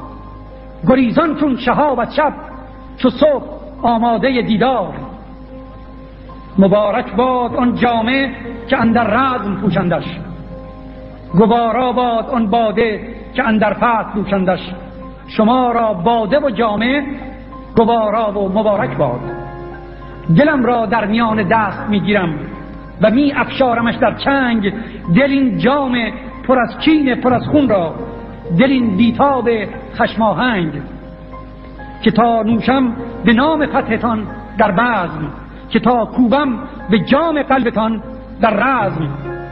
[0.88, 2.34] گریزان چون شهاب و شب
[2.98, 3.46] چو صبح
[3.82, 4.94] آماده دیدار.
[6.58, 8.32] مبارک باد آن جامعه
[8.68, 10.20] که اندر رزم پوشندش.
[11.34, 14.60] گوارا باد آن باده که اندر فتح پوشندش.
[15.38, 17.04] شما را باده و جامعه
[17.76, 19.20] گوارا و مبارک باد.
[20.38, 22.40] دلم را در میان دست می‌گیرم
[23.02, 24.74] و می افشارمش در چنگ.
[25.16, 25.96] دل این جام
[26.48, 27.96] پر از کین پر از خون را.
[28.60, 29.50] دل این بیتاب
[29.96, 30.82] خشماهنگ
[32.02, 35.34] که تا نوشم به نام فتحتان در بزم
[35.70, 38.04] که تا کوبم به جام قلبتان
[38.42, 39.10] در رزم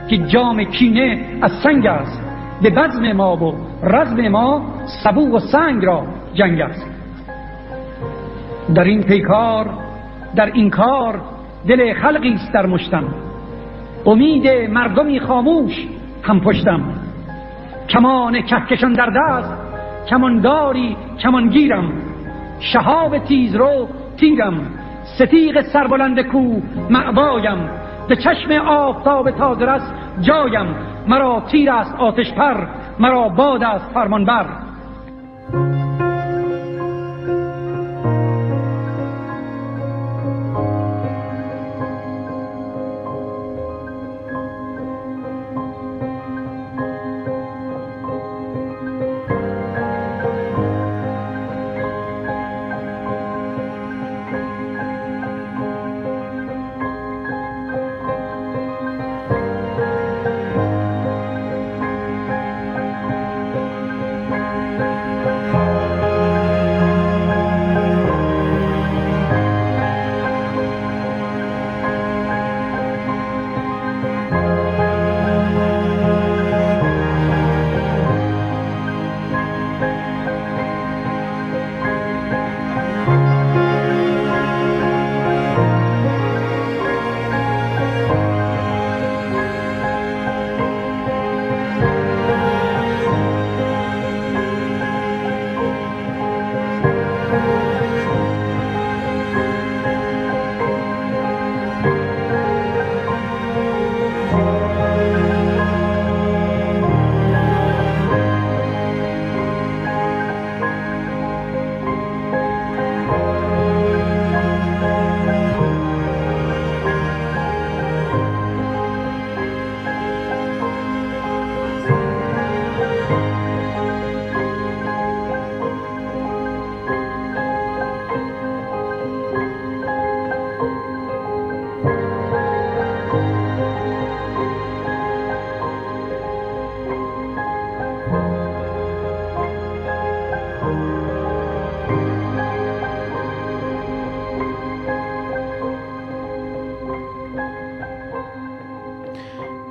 [0.10, 2.29] که جام کینه از سنگ است.
[2.62, 4.62] به بزم ما و رزم ما
[5.04, 6.88] سبو و سنگ را جنگ است.
[8.76, 9.70] در این پیکار
[10.36, 11.22] در این کار
[11.68, 13.04] دل خلقی است در مشتم.
[14.06, 15.88] امید مردمی خاموش
[16.24, 16.82] هم پشتم.
[17.90, 19.54] کمان کهکشان در دست
[20.10, 21.92] کمانداری کمانگیرم
[22.60, 24.62] شهاب تیز رو تیرم.
[25.04, 27.70] ستیق سربلند کو معبایم.
[28.08, 29.92] به چشم آفتاب تازه رس
[30.22, 30.76] جایم.
[31.10, 32.68] مرا تیر است آتش پر
[33.00, 34.46] مرا باد است فرمانبر.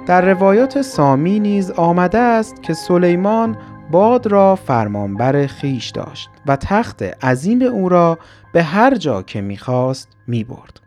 [0.09, 3.57] در روایات سامی نیز آمده است که سلیمان
[3.91, 8.19] باد را فرمانبر خیش داشت و تخت عظیم او را
[8.53, 10.81] به هر جا که می‌خواست می‌برد.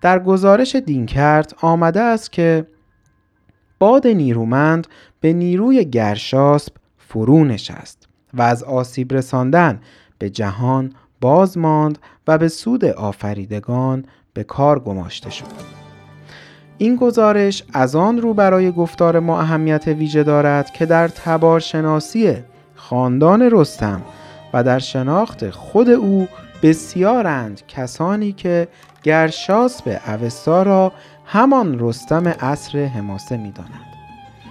[0.00, 2.66] در گزارش دینکرد آمده است که
[3.78, 4.86] باد نیرومند
[5.20, 9.80] به نیروی گرشاسب فرو نشست و از آسیب رساندن
[10.18, 11.98] به جهان باز ماند
[12.28, 15.77] و به سود آفریدگان به کار گماشته شد.
[16.78, 22.36] این گزارش از آن رو برای گفتار ما اهمیت ویژه دارد که در تبارشناسی
[22.74, 24.02] خاندان رستم
[24.52, 26.28] و در شناخت خود او
[26.62, 28.68] بسیارند کسانی که
[29.02, 30.92] گرشاس به اوستا را
[31.24, 33.88] همان رستم عصر حماسه می دانند.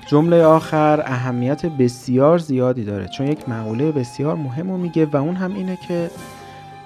[0.07, 5.35] جمله آخر اهمیت بسیار زیادی داره چون یک مقوله بسیار مهم رو میگه و اون
[5.35, 6.09] هم اینه که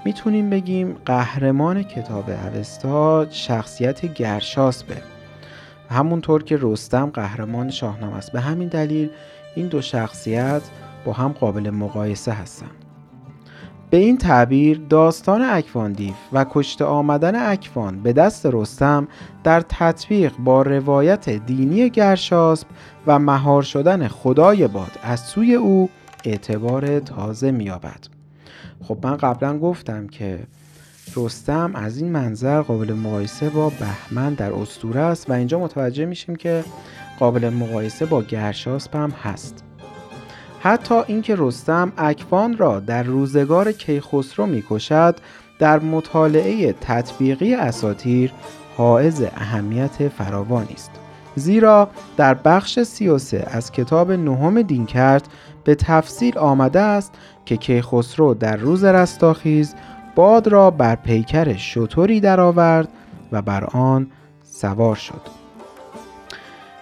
[0.05, 4.95] می‌تونیم بگیم قهرمان کتاب اوستا شخصیت گرشاس به
[5.91, 8.31] همونطور که رستم قهرمان شاهنامه است.
[8.31, 9.09] به همین دلیل
[9.55, 10.61] این دو شخصیت
[11.05, 12.71] با هم قابل مقایسه هستند.
[13.89, 19.07] به این تعبیر داستان اکواندیف و کشته آمدن اکوان به دست رستم
[19.43, 22.67] در تطبیق با روایت دینی گرشاسب
[23.07, 25.89] و مهار شدن خدای باد از سوی او
[26.25, 27.99] اعتبار تازه مییابد.
[28.83, 30.39] خب من قبلا گفتم که
[31.15, 36.35] رستم از این منظر قابل مقایسه با بهمن در استوره است و اینجا متوجه میشیم
[36.35, 36.63] که
[37.19, 39.63] قابل مقایسه با گرشاسپ هم هست.
[40.59, 45.15] حتی اینکه رستم اکوان را در روزگار کیخسرو می‌کشد
[45.59, 48.33] در مطالعه تطبیقی اساتیر
[48.77, 50.91] حائز اهمیت فراوانی است.
[51.35, 55.27] زیرا در بخش 33 از کتاب نهم دینکرد
[55.63, 57.13] به تفصیل آمده است
[57.45, 59.75] که کیخسرو در روز رستاخیز
[60.15, 62.87] باد را بر پیکر شطوری درآورد
[63.31, 64.07] و بر آن
[64.43, 65.21] سوار شد.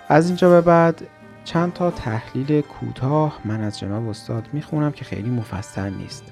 [0.07, 1.07] از اینجا به بعد
[1.43, 6.23] چند تا تحلیل کوتاه من از جناب استاد می‌خونم که خیلی مفصل نیست.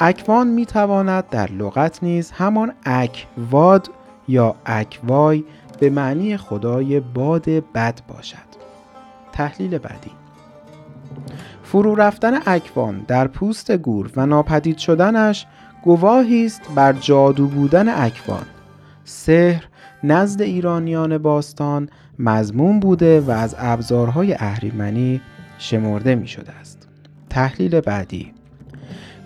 [0.00, 3.90] اکوان می‌تواند در لغت نیز همان اکواد
[4.28, 5.44] یا اکوای
[5.80, 8.36] به معنی خدای باد بد باشد.
[9.32, 10.10] تحلیل بعدی.
[11.62, 15.46] فرو رفتن اکوان در پوست گور و ناپدید شدنش
[15.82, 18.46] گواهی است بر جادو بودن اکوان.
[19.04, 19.64] سحر
[20.04, 25.20] نزد ایرانیان باستان مضمون بوده و از ابزارهای اهریمنی
[25.58, 26.88] شمرده می شده است.
[27.30, 28.32] تحلیل بعدی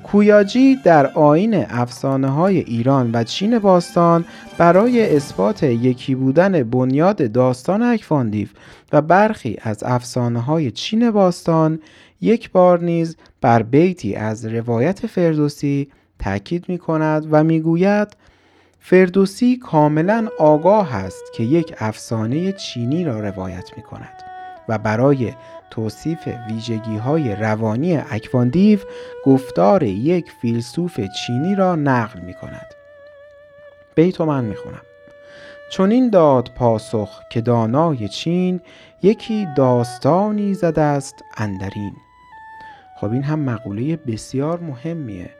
[0.06, 4.24] کویاجی در آین افسانه های ایران و چین باستان
[4.58, 8.52] برای اثبات یکی بودن بنیاد داستان اکفاندیف
[8.92, 11.80] و برخی از افسانه های چین باستان
[12.20, 15.88] یک بار نیز بر بیتی از روایت فردوسی
[16.18, 18.16] تاکید می کند و می گوید
[18.80, 24.22] فردوسی کاملا آگاه است که یک افسانه چینی را روایت می کند
[24.68, 25.32] و برای
[25.70, 28.78] توصیف ویژگی های روانی اکواندیو
[29.24, 32.66] گفتار یک فیلسوف چینی را نقل می کند
[33.94, 34.82] بیتو من می خونم
[35.78, 38.60] این داد پاسخ که دانای چین
[39.02, 41.92] یکی داستانی زده است اندرین.
[42.96, 45.30] خب این هم مقوله بسیار مهمیه.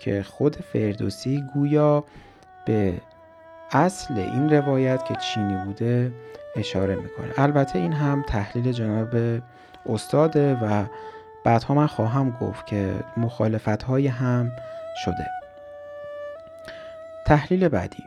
[0.00, 2.04] که خود فردوسی گویا
[2.66, 2.94] به
[3.72, 6.12] اصل این روایت که چینی بوده
[6.56, 7.32] اشاره می‌کنه.
[7.36, 9.40] البته این هم تحلیل جناب
[9.86, 10.84] استاده و
[11.44, 14.52] بعدها من خواهم گفت که مخالفت های هم
[15.04, 15.26] شده.
[17.26, 18.04] تحلیل بعدی.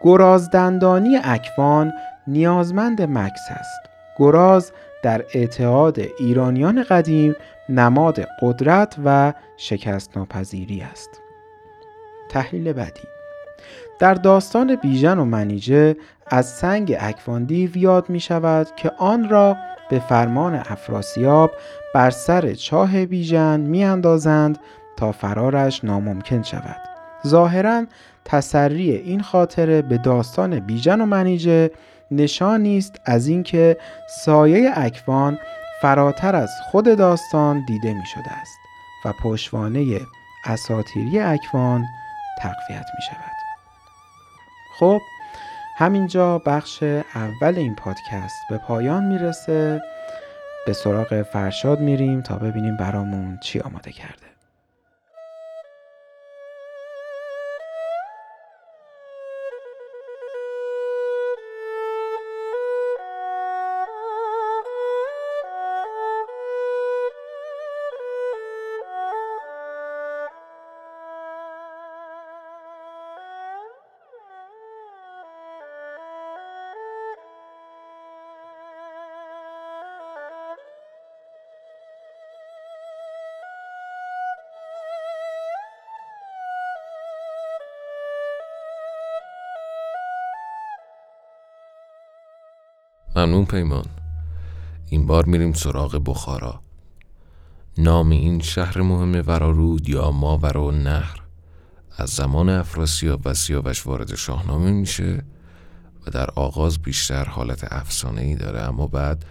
[0.00, 1.92] گراز دندانی اکوان
[2.26, 3.80] نیازمند مکس است.
[4.18, 7.34] گراز در اعتقاد ایرانیان قدیم
[7.70, 11.10] نماد قدرت و شکست ناپذیری است.
[12.28, 13.08] تحلیل بعدی.
[13.98, 15.96] در داستان بیژن و منیجه
[16.26, 19.56] از سنگ اکواندیو یاد می شود که آن را
[19.90, 21.52] به فرمان افراسیاب
[21.94, 24.58] بر سر چاه بیژن می اندازند
[24.96, 26.76] تا فرارش ناممکن شود.
[27.26, 27.84] ظاهرا
[28.24, 31.70] تسری این خاطره به داستان بیژن و منیجه
[32.10, 33.76] نشانی است از اینکه
[34.08, 35.38] سایه اکوان
[35.82, 38.58] فراتر از خود داستان دیده می شده است
[39.04, 40.00] و پشوانه
[40.44, 41.84] اساتیری اکوان
[42.38, 43.30] تقویت می شود
[44.78, 45.00] خب
[45.76, 46.82] همینجا بخش
[47.14, 49.82] اول این پادکست به پایان می‌رسه.
[50.66, 54.29] به سراغ فرشاد میریم تا ببینیم برامون چی آماده کرده.
[93.50, 93.84] پیمان.
[94.86, 96.60] این بار میریم سراغ بخارا.
[97.78, 101.20] نام این شهر مهم ورارود یا ماورا نهر.
[101.96, 105.24] از زمان افراسیاب و سیاوش وارد شاهنامه میشه
[106.06, 109.24] و در آغاز بیشتر حالت افسانه ای داره اما بعد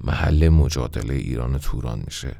[0.00, 2.36] محل مجادله ایران توران میشه.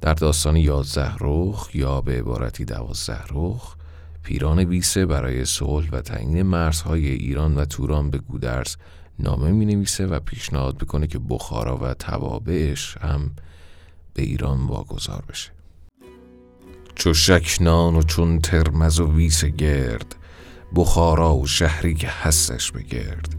[0.00, 3.76] در داستان یازده رخ یا به عبارتی دوازده رخ
[4.22, 8.76] پیران ویسه برای صلح و تعیین مرزهای ایران و توران به گودرز
[9.18, 13.30] نامه می نویسه و پیشنهاد بکنه که بخارا و توابعش هم
[14.14, 15.50] به ایران واگذار بشه.
[16.94, 20.16] چو شکنان و چون ترمز و ویس گرد
[20.74, 23.34] بخارا و شهری که هستش بگرد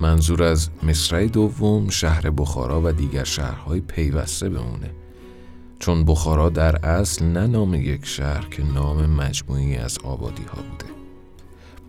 [0.00, 4.90] منظور از مصرع دوم شهر بخارا و دیگر شهرهای پیوسته به اونه
[5.78, 10.92] چون بخارا در اصل نه نام یک شهر که نام مجموعی از آبادی ها بوده.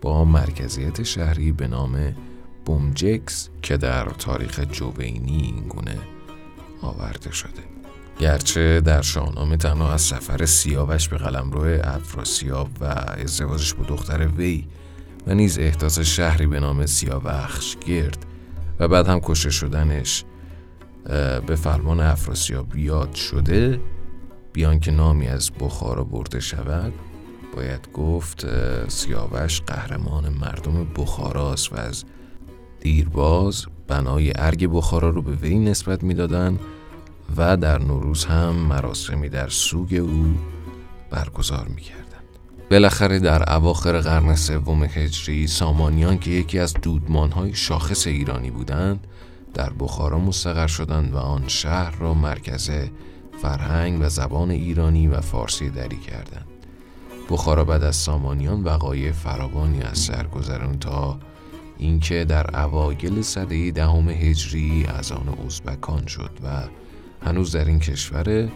[0.01, 2.15] با مرکزیت شهری به نام
[2.65, 5.97] بومجکس که در تاریخ جوینی این گونه
[6.81, 7.75] آورده شده.
[8.19, 12.85] گرچه در شاهنامه تنها از سفر سیاوش به قلمرو افراسیاب و
[13.23, 14.67] ازدواجش با دختر وی
[15.27, 18.25] و نیز احداث شهری به نام سیاوخش گرد
[18.79, 20.23] و بعد هم کشته شدنش
[21.47, 23.79] به فرمان افراسیاب یاد شده
[24.53, 26.93] بیان که نامی از بخارا برده شود
[27.55, 28.45] باید گفت
[28.89, 32.05] سیاوش قهرمان مردم بخاراست و از
[32.85, 36.59] دیرباز بنای ارگ بخارا رو به وی نسبت می‌دادند
[37.37, 40.37] و در نوروز هم مراسمی در سوگ او
[41.09, 42.23] برگزار می‌کردند.
[42.71, 49.07] بالاخره در اواخر قرن سوم هجری سامانیان که یکی از دودمانهای شاخص ایرانی بودند
[49.53, 52.71] در بخارا مستقر شدند و آن شهر را مرکز
[53.41, 56.47] فرهنگ و زبان ایرانی و فارسی دری کردند.
[57.29, 60.25] بخارا بعد از سامانیان وقایع فراوانی از سر
[60.79, 61.19] تا
[61.77, 66.63] اینکه در اوایل سده دهم هجری از آن ازبکان شد و
[67.21, 68.49] هنوز در این کشور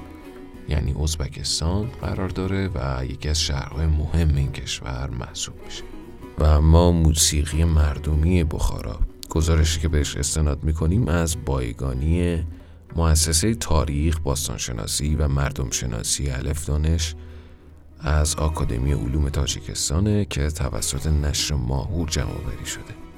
[0.70, 5.84] یعنی ازبکستان قرار داره و یکی از شهرهای مهم این کشور محسوب میشه.
[6.40, 9.00] و ما موسیقی مردمی بخارا
[9.30, 12.44] گزارشی که بهش استناد می‌کنیم از بایگانی
[12.96, 17.16] مؤسسه تاریخ باستانشناسی و مردم شناسی الف دانش
[18.00, 23.09] از آکادمی علوم تاجیکستانه که توسط نشر ماهور جمع بری شده.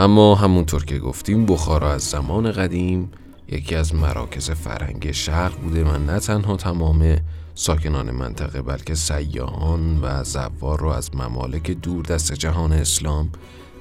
[0.00, 3.10] اما همونطور که گفتیم بخارا از زمان قدیم
[3.48, 7.16] یکی از مراکز فرهنگ شرق بوده و نه تنها تمام
[7.54, 13.30] ساکنان منطقه بلکه سیاهان و زوار رو از ممالک دور دست جهان اسلام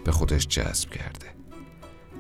[0.06, 1.26] به خودش جذب کرده.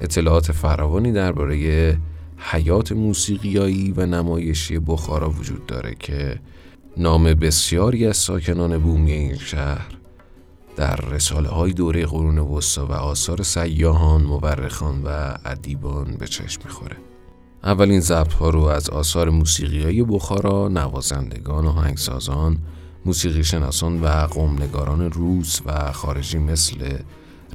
[0.01, 1.97] اطلاعات فراوانی درباره
[2.37, 6.39] حیات موسیقیایی و نمایشی بخارا وجود داره که
[6.97, 9.98] نام بسیاری از ساکنان بومی این شهر
[10.79, 16.97] در رساله های دوره قرون وسطا و آثار سیاهان، مورخان و ادیبان به چشم می‌خوره.
[17.63, 22.57] اولین ضبط ها رو از آثار موسیقی های بخارا، نوازندگان و هنگسازان،
[23.05, 26.97] موسیقی شناسان و قومنگاران روس و خارجی مثل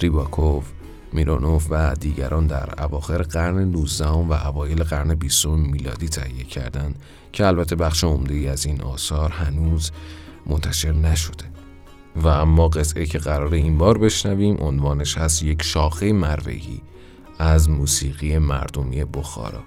[0.00, 0.64] ریباکوف،
[1.12, 6.98] میرونوف و دیگران در اواخر قرن 19 و اوایل قرن 20 میلادی تهیه کردند
[7.32, 9.90] که البته بخش عمده از این آثار هنوز
[10.46, 11.53] منتشر نشده
[12.16, 16.80] و اما قطعه که قرار این بار بشنویم عنوانش هست یک شاخه مروهی
[17.38, 19.62] از موسیقی مردمی بخارا.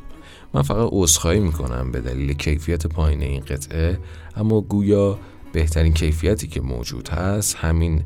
[0.54, 4.00] من فقط عذرخواهی می‌کنم به دلیل کیفیت پایین این قطعه
[4.36, 5.20] اما گویا
[5.54, 8.04] بهترین کیفیتی که موجود هست همین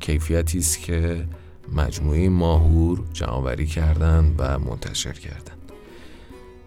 [0.00, 1.24] کیفیتی است که
[1.72, 5.55] مجموعه ماهور جمعآوری کردن و منتشر کردن.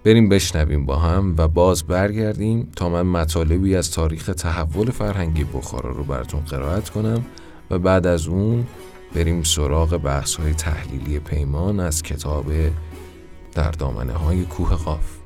[0.03, 5.91] بریم بشنویم با هم و باز برگردیم تا من مطالبی از تاریخ تحول فرهنگی بخارا
[5.91, 7.25] رو براتون قرائت کنم
[7.71, 8.65] و بعد از اون
[9.15, 12.45] بریم سراغ بحث های تحلیلی پیمان از کتاب
[13.51, 15.18] در دامنه های کوه قاف.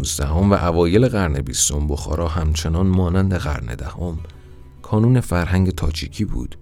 [0.00, 4.18] 19 و اوایل قرن 20 بخارا همچنان مانند قرن دهم
[4.82, 6.56] کانون فرهنگ تاجیکی بود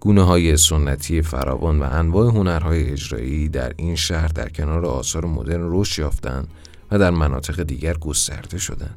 [0.00, 5.60] گونه های سنتی فراوان و انواع هنرهای اجرایی در این شهر در کنار آثار مدرن
[5.62, 6.48] رشد یافتند
[6.90, 8.96] و در مناطق دیگر گسترده شدند.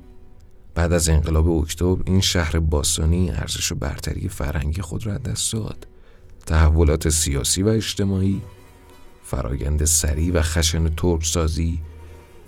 [0.76, 5.88] بعد از انقلاب اکتبر این شهر باستانی ارزش و برتری فرهنگی خود را دست داد.
[6.46, 8.42] تحولات سیاسی و اجتماعی،
[9.24, 11.80] فرایند سریع و خشن ترکسازی،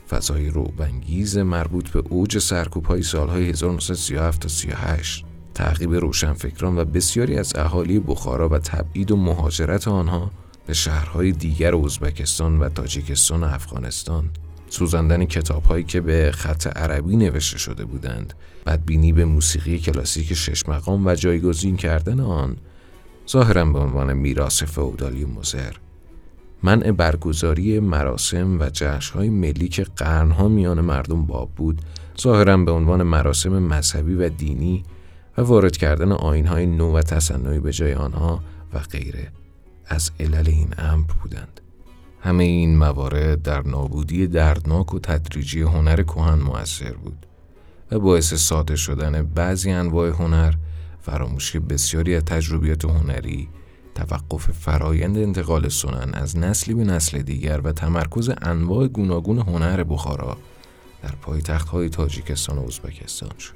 [0.10, 7.38] فضای روبنگیز مربوط به اوج سرکوب های سالهای 1937 تا 38 تعقیب روشنفکران و بسیاری
[7.38, 10.32] از اهالی بخارا و تبعید و مهاجرت آنها
[10.68, 14.30] به شهرهای دیگر ازبکستان و تاجیکستان و افغانستان.
[14.70, 18.34] سوزاندن کتابهایی که به خط عربی نوشته شده بودند
[18.66, 22.58] بدبینی به موسیقی کلاسیک شش مقام و جایگزین کردن آن
[23.30, 25.74] ظاهرا به عنوان میراث فئودالی مزر
[26.64, 31.82] منع برگزاری مراسم و جشنهای ملی که قرنها میان مردم باب بود
[32.22, 34.84] ظاهرا به عنوان مراسم مذهبی و دینی
[35.38, 38.40] و وارد کردن آینهای نو و تصنعی به جای آنها
[38.74, 39.32] و غیره
[39.86, 41.62] از علل این امر بودند.
[42.22, 47.26] همه این موارد در نابودی دردناک و تدریجی هنر کهن موثر بود
[47.92, 50.54] و باعث ساده شدن بعضی انواع هنر
[51.02, 53.50] فراموشی بسیاری از تجربیات هنری
[54.00, 60.38] توقف فرایند انتقال سنن از نسلی به نسل دیگر و تمرکز انواع گوناگون هنر بخارا
[61.04, 63.54] در پایتخت های تاجیکستان و ازبکستان شد.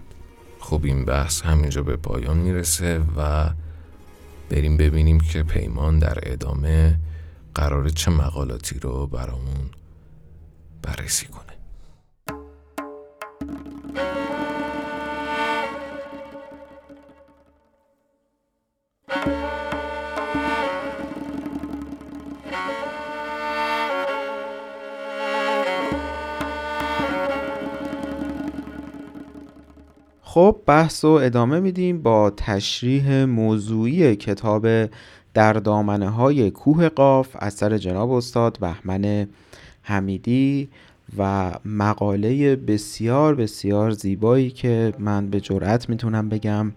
[0.60, 3.50] خب این بحث همینجا به پایان می‌رسه و
[4.50, 7.00] بریم ببینیم که پیمان در ادامه
[7.56, 9.70] قرار چه مقالاتی رو برامون
[10.82, 11.44] بررسی کنه.
[30.34, 34.68] خب بحث رو ادامه میدیم با تشریح موضوعی کتاب
[35.34, 39.28] در دامنه های کوه قاف اثر جناب استاد بهمن
[39.82, 40.70] حمیدی
[41.18, 46.72] و مقاله بسیار بسیار زیبایی که من به جرأت می‌تونم بگم.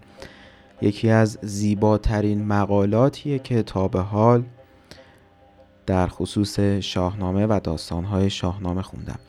[0.81, 4.43] یکی از زیباترین مقالاتیه که تا به حال
[5.85, 9.19] در خصوص شاهنامه و داستانهای شاهنامه خوندم.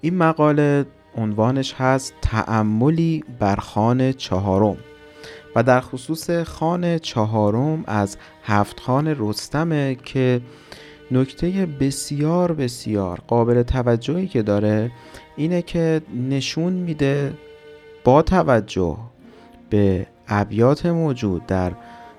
[0.00, 4.76] این مقاله عنوانش هست تعملی بر خان چهارم
[5.56, 10.40] و در خصوص خان چهارم از هفت خان رستمه که
[11.10, 14.90] نکته بسیار بسیار قابل توجهی که داره
[15.36, 17.34] اینه که نشون میده
[18.04, 18.96] با توجه
[19.70, 21.72] به ابیات موجود در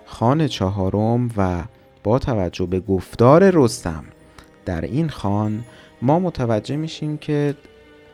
[0.06, 1.64] خان چهارم و
[2.04, 4.04] با توجه به گفتار رستم
[4.66, 5.64] در این خان
[6.02, 7.56] ما متوجه میشیم که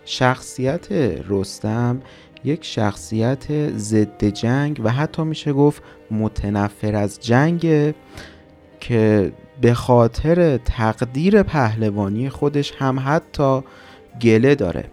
[0.06, 0.92] شخصیت
[1.28, 2.02] رستم
[2.44, 7.94] یک شخصیت ضد جنگ و حتی میشه گفت متنفر از جنگ
[8.80, 9.32] که
[9.62, 13.62] به خاطر تقدیر پهلوانی خودش هم حتی
[14.22, 14.86] گله داره.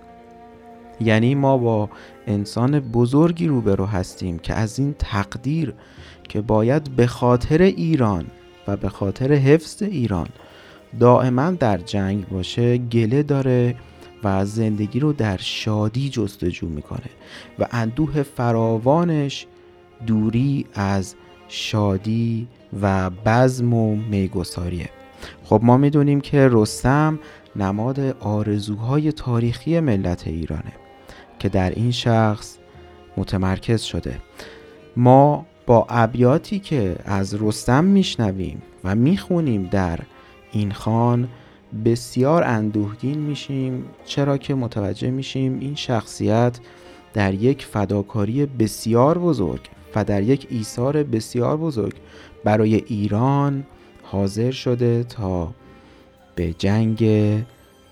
[1.01, 1.91] یعنی ما با
[2.27, 5.75] انسان بزرگی روبرو هستیم که از این تقدیر
[6.29, 8.27] که باید به خاطر ایران
[8.69, 10.29] و به خاطر حفظ ایران
[11.01, 13.75] دائما در جنگ باشه گله داره
[14.25, 17.11] و زندگی رو در شادی جستجو می‌کنه
[17.59, 19.47] و اندوه فراوانش
[20.07, 21.15] دوری از
[21.49, 22.49] شادی
[22.83, 24.91] و بزم و میگساریه.
[25.45, 27.19] خب ما می‌دونیم که رستم
[27.57, 30.73] نماد آرزوهای تاریخی ملت ایرانه
[31.39, 32.57] که در این شخص
[33.17, 34.17] متمرکز شده.
[34.97, 39.99] ما با ابیاتی که از رستم میشنویم و می‌خونیم در
[40.53, 41.29] این خان
[41.85, 46.59] بسیار اندوهگین میشیم چرا که متوجه میشیم این شخصیت
[47.13, 49.61] در یک فداکاری بسیار بزرگ
[49.95, 51.95] و در یک ایثار بسیار بزرگ
[52.45, 53.67] برای ایران
[54.03, 55.55] حاضر شده تا
[56.35, 57.05] به جنگ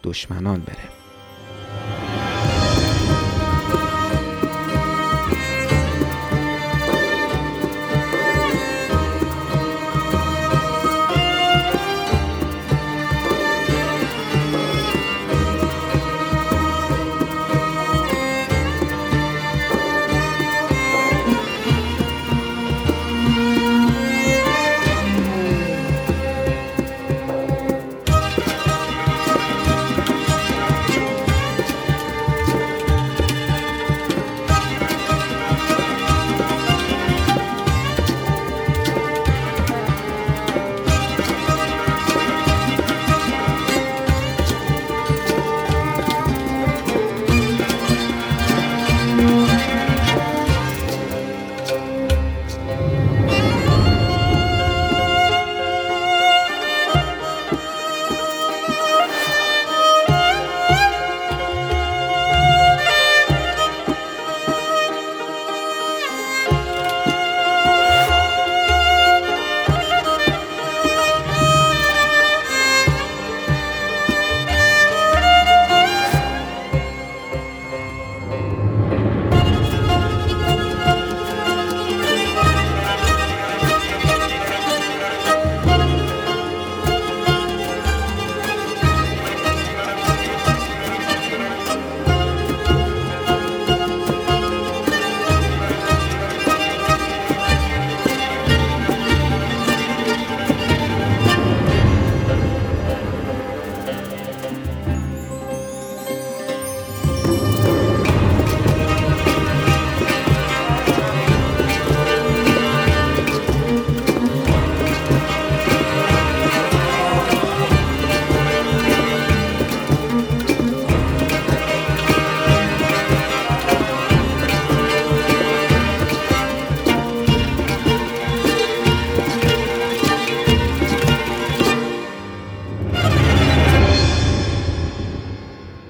[0.02, 0.88] دشمنان بره.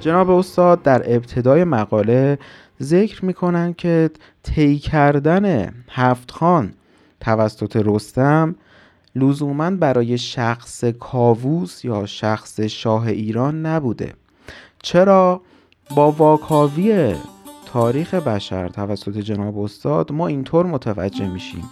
[0.09, 2.39] جناب استاد در ابتدای مقاله
[2.83, 4.11] ذکر می‌کنن که
[4.43, 6.73] طی کردن هفت خان
[7.21, 8.55] توسط رستم
[9.17, 14.13] لزوما برای شخص کاووس یا شخص شاه ایران نبوده.
[14.83, 15.41] چرا؟
[15.97, 17.15] با واکاوی
[17.67, 21.65] تاریخ بشر توسط جناب استاد ما اینطور متوجه میشیم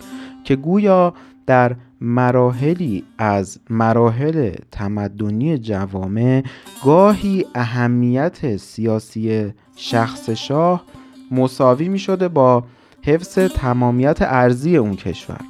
[0.45, 1.15] که گویا
[1.47, 6.43] در مراحلی از مراحل تمدنی جوامع
[6.85, 10.85] گاهی اهمیت سیاسی شخص شاه
[11.31, 12.65] مساوی می شده با
[13.03, 15.41] حفظ تمامیت ارزی اون کشور.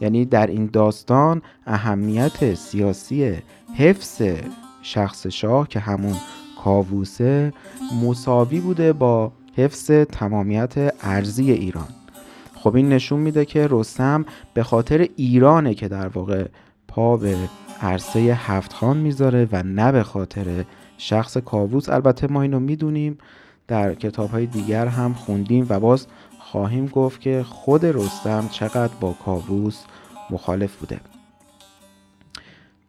[0.00, 3.34] یعنی در این داستان اهمیت سیاسی
[3.74, 4.22] حفظ
[4.82, 6.14] شخص شاه که همون
[6.64, 7.52] کاووسه
[8.04, 11.88] مساوی بوده با حفظ تمامیت ارزی ایران.
[12.66, 16.44] خب این نشون میده که رستم به خاطر ایرانه که در واقع
[16.88, 17.36] پا به
[17.80, 20.64] عرصه هفت خان می‌ذاره و نه به خاطر
[20.98, 21.88] شخص کاووس.
[21.88, 23.18] البته ما اینو می‌دونیم
[23.68, 26.06] در کتاب های دیگر هم خوندیم و باز
[26.38, 29.84] خواهیم گفت که خود رستم چقدر با کاووس
[30.30, 31.00] مخالف بوده.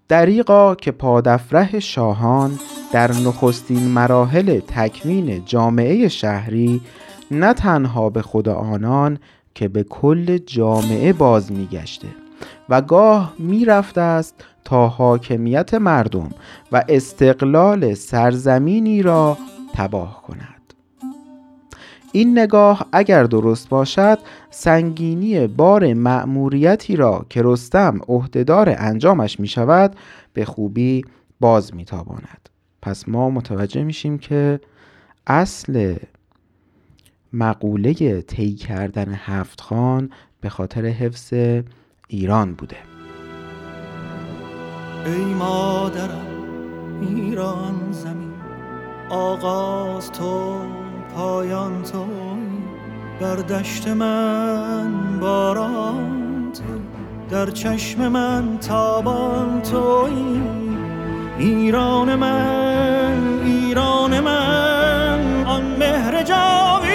[0.08, 2.60] دریقا که پادفره شاهان
[2.94, 6.82] در نخستین مراحل تکمین جامعه شهری
[7.32, 9.20] نه تنها به خود آنان
[9.58, 12.08] که به کل جامعه باز میگشته
[12.70, 16.30] و گاه می‌رفته است تا حاکمیت مردم
[16.72, 19.38] و استقلال سرزمینی را
[19.74, 20.74] تباه کند.
[22.12, 29.96] این نگاه اگر درست باشد سنگینی بار مأموریتی را که رستم عهدهدار انجامش می شود
[30.34, 31.06] به خوبی
[31.40, 32.50] باز می تاباند
[32.82, 34.60] پس ما متوجه میشیم که
[35.28, 35.96] اصل
[37.34, 40.10] مقوله طی کردن هفت خان
[40.42, 41.34] به خاطر حفظ
[42.08, 42.78] ایران بوده.
[45.06, 46.28] ای مادرم
[47.02, 48.34] ایران زمین
[49.10, 50.62] آغاز تو
[51.16, 52.06] پایان تو
[53.22, 56.64] بر دشت من باران تو
[57.30, 60.42] در چشم من تابان توی
[61.38, 66.87] ایران من ایران من آن مهر جاویدان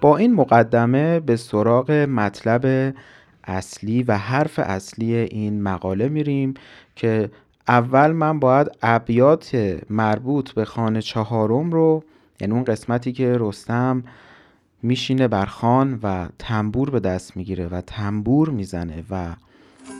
[0.00, 2.94] با این مقدمه به سراغ مطلب
[3.44, 6.54] اصلی و حرف اصلی این مقاله میریم
[6.96, 7.30] که
[7.68, 12.04] اول من باید ابیات مربوط به خانه چهارم رو
[12.40, 14.02] یعنی اون قسمتی که رستم
[14.82, 19.26] میشینه بر خان و تنبور به دست می‌گیره و تنبور می‌زنه و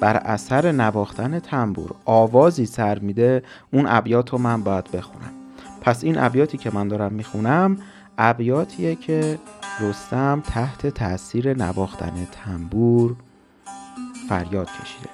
[0.00, 3.42] بر اثر نواختن تنبور آوازی سر میده
[3.72, 5.32] اون ابیات رو من باید بخونم.
[5.80, 7.76] پس این ابیاتی که من دارم می‌خونم
[8.22, 9.38] ابیاتیه که
[9.80, 13.16] رستم تحت تاثیر نواختن تنبور
[14.28, 15.08] فریاد کشیده.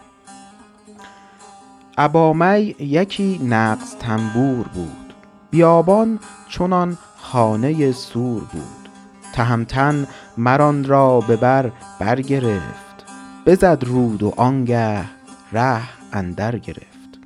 [1.99, 5.15] ابامی یکی نقص تنبور بود.
[5.51, 8.89] بیابان چونان خانه سور بود.
[9.33, 13.05] تهمتن مران را به بر برگرفت.
[13.47, 15.05] بزد رود و آنگه
[15.53, 15.83] ره
[16.13, 17.19] اندر گرفت.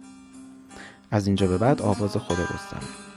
[1.11, 3.10] از اینجا به بعد آواز خود رستم.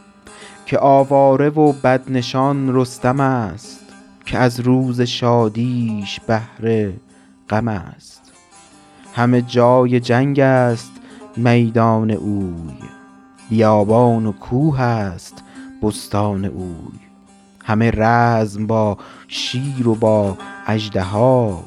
[0.66, 3.80] که آواره و بدنشان رستم است
[4.26, 6.94] که از روز شادیش بهره
[7.50, 8.22] غم است.
[9.14, 10.92] همه جای جنگ است
[11.38, 12.74] میدان اوی.
[13.50, 15.44] بیابان و کوه است
[15.82, 17.00] بستان اوی.
[17.66, 18.98] همه رزم با
[19.28, 21.64] شیر و با اژدها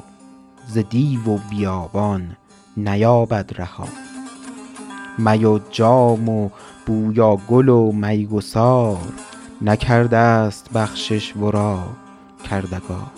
[0.67, 2.37] ز دیو و بیابان
[2.77, 3.87] نیابد رها.
[5.17, 6.49] می و جام و
[6.87, 8.97] بویا گل و میگسار
[9.61, 11.83] نکرده است بخشش ورا
[12.49, 13.11] کردگار.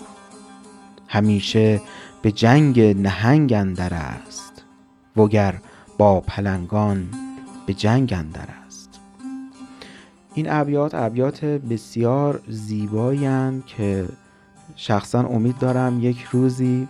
[1.08, 1.80] همیشه
[2.22, 4.64] به جنگ نهنگ اندر است
[5.16, 5.54] وگر
[5.98, 7.08] با پلنگان
[7.66, 9.00] به جنگ اندر است
[10.34, 14.08] این ابیات ابیات بسیار زیبایی که
[14.76, 16.88] شخصا امید دارم یک روزی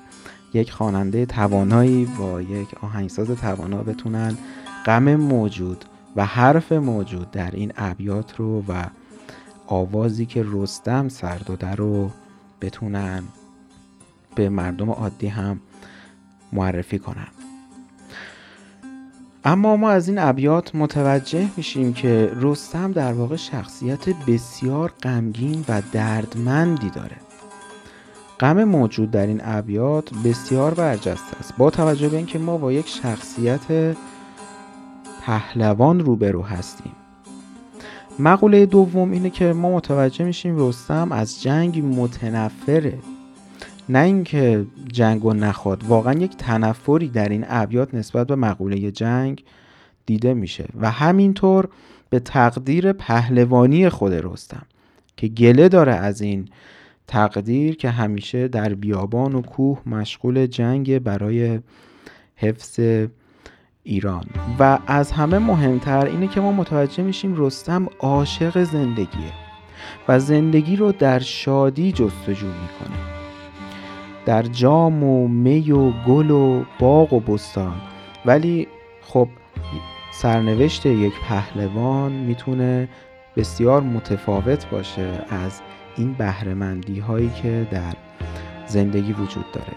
[0.55, 4.37] یک خواننده توانایی با یک آهنگساز توانا بتونن
[4.87, 5.85] غم موجود
[6.17, 8.85] و حرف موجود در این ابیات رو و
[9.67, 12.11] آوازی که رستم سر داده رو
[12.61, 13.23] بتونن
[14.35, 15.61] به مردم عادی هم
[16.53, 17.29] معرفی کنن.
[19.45, 25.83] اما ما از این ابیات متوجه میشیم که رستم در واقع شخصیت بسیار غمگین و
[25.93, 27.17] دردمندی داره.
[28.41, 31.55] غم موجود در این ابیات بسیار برجسته است.
[31.59, 33.97] با توجه به اینکه ما با یک شخصیت
[35.31, 36.93] پهلوان روبرو هستیم.
[38.19, 42.99] مقوله دوم اینه که ما متوجه میشیم رستم از جنگ متنفره.
[43.89, 49.45] نه اینکه جنگ و نخواد واقعا یک تنفری در این ابیات نسبت به مقوله جنگ
[50.07, 51.69] دیده میشه و همینطور
[52.09, 54.67] به تقدیر پهلوانی خود رستم
[55.17, 56.49] که گله داره از این
[57.07, 61.61] تقدیر که همیشه در بیابان و کوه مشغول جنگ برای
[62.37, 62.81] حفظ
[63.83, 64.25] ایران.
[64.59, 69.33] و از همه مهمتر اینه که ما متوجه میشیم رستم عاشق زندگیه
[70.09, 72.97] و زندگی رو در شادی جستجو می‌کنه.
[74.27, 77.81] در جام و می و گل و باغ و بستان.
[78.25, 78.69] ولی
[79.03, 79.29] خب
[80.13, 82.89] سرنوشت یک پهلوان می‌تونه
[83.37, 85.61] بسیار متفاوت باشه از
[85.97, 87.95] این بهرهمندی هایی که در
[88.67, 89.73] زندگی وجود داره.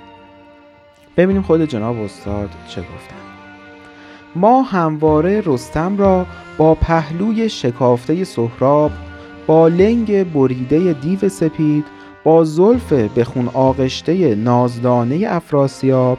[1.17, 3.32] ببینیم خود جناب استاد چه گفتن.
[4.35, 6.25] ما همواره رستم را
[6.57, 8.91] با پهلوی شکافته سهراب
[9.47, 11.85] با لنگ بریده دیو سپید
[12.23, 16.17] با زلف به خون آغشته نازدانه افراسیاب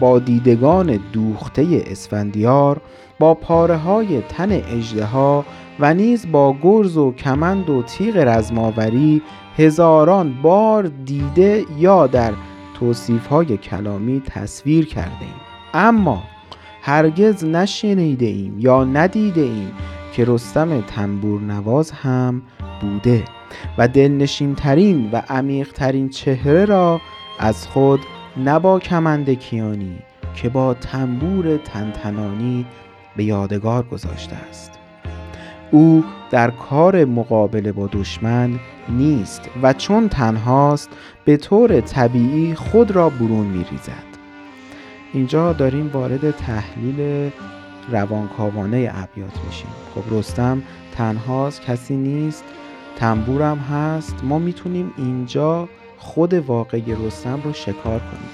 [0.00, 2.80] با دیدگان دوخته اسفندیار
[3.18, 5.44] با پاره های تن اجدها
[5.80, 9.22] و نیز با گرز و کمند و تیغ رزماوری
[9.56, 12.32] هزاران بار دیده یا در
[12.80, 15.34] توصیف های کلامی تصویر کرده ایم.
[15.74, 16.22] اما
[16.82, 19.72] هرگز نشنیده ایم یا ندیده ایم
[20.12, 22.42] که رستم تنبور نواز هم
[22.80, 23.24] بوده
[23.78, 27.00] و دلنشین ترین و عمیق ترین چهره را
[27.38, 28.00] از خود
[28.44, 29.98] نبا کمند کیانی
[30.34, 32.66] که با تنبور تنتنانی
[33.16, 34.72] به یادگار گذاشته است.
[35.70, 40.90] او در کار مقابله با دشمن نیست و چون تنهاست
[41.24, 44.07] به طور طبیعی خود را برون میریزد.
[45.12, 47.30] اینجا داریم وارد تحلیل
[47.90, 49.70] روانکاوانه ابیات میشیم.
[49.94, 50.62] خب رستم
[50.96, 52.44] تنهاست کسی نیست
[52.96, 54.14] تنبورم هست.
[54.22, 58.30] ما می‌تونیم اینجا خود واقعی رستم رو شکار کنیم.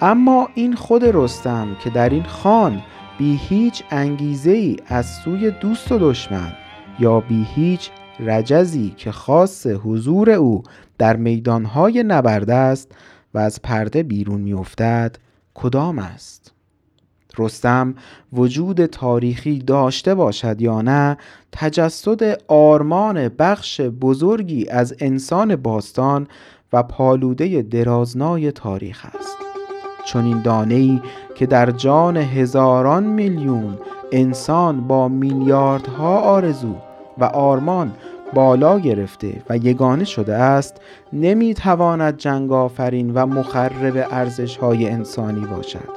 [0.00, 2.82] اما این خود رستم که در این خان
[3.18, 6.52] بی هیچ انگیزه ای از سوی دوست و دشمن
[6.98, 7.90] یا بی هیچ
[8.20, 10.62] رجزی که خاص حضور او
[10.98, 12.92] در میدانهای نبرد است
[13.34, 15.16] و از پرده بیرون میافتد
[15.54, 16.52] کدام است؟
[17.38, 17.94] رستم
[18.32, 21.16] وجود تاریخی داشته باشد یا نه
[21.52, 26.28] تجسد آرمان بخش بزرگی از انسان باستان
[26.72, 29.36] و پالوده درازنای تاریخ است.
[30.04, 31.00] چون این دانه ای
[31.34, 33.78] که در جان هزاران میلیون
[34.12, 36.74] انسان با میلیاردها آرزو
[37.18, 37.92] و آرمان
[38.34, 40.80] بالا گرفته و یگانه شده است
[41.12, 45.88] نمی‌تواند جنگ آفرین و مخرب ارزش های انسانی باشد.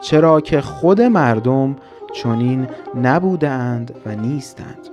[0.00, 1.76] چرا که خود مردم
[2.14, 2.66] چنین
[3.02, 4.88] نبودند و نیستند.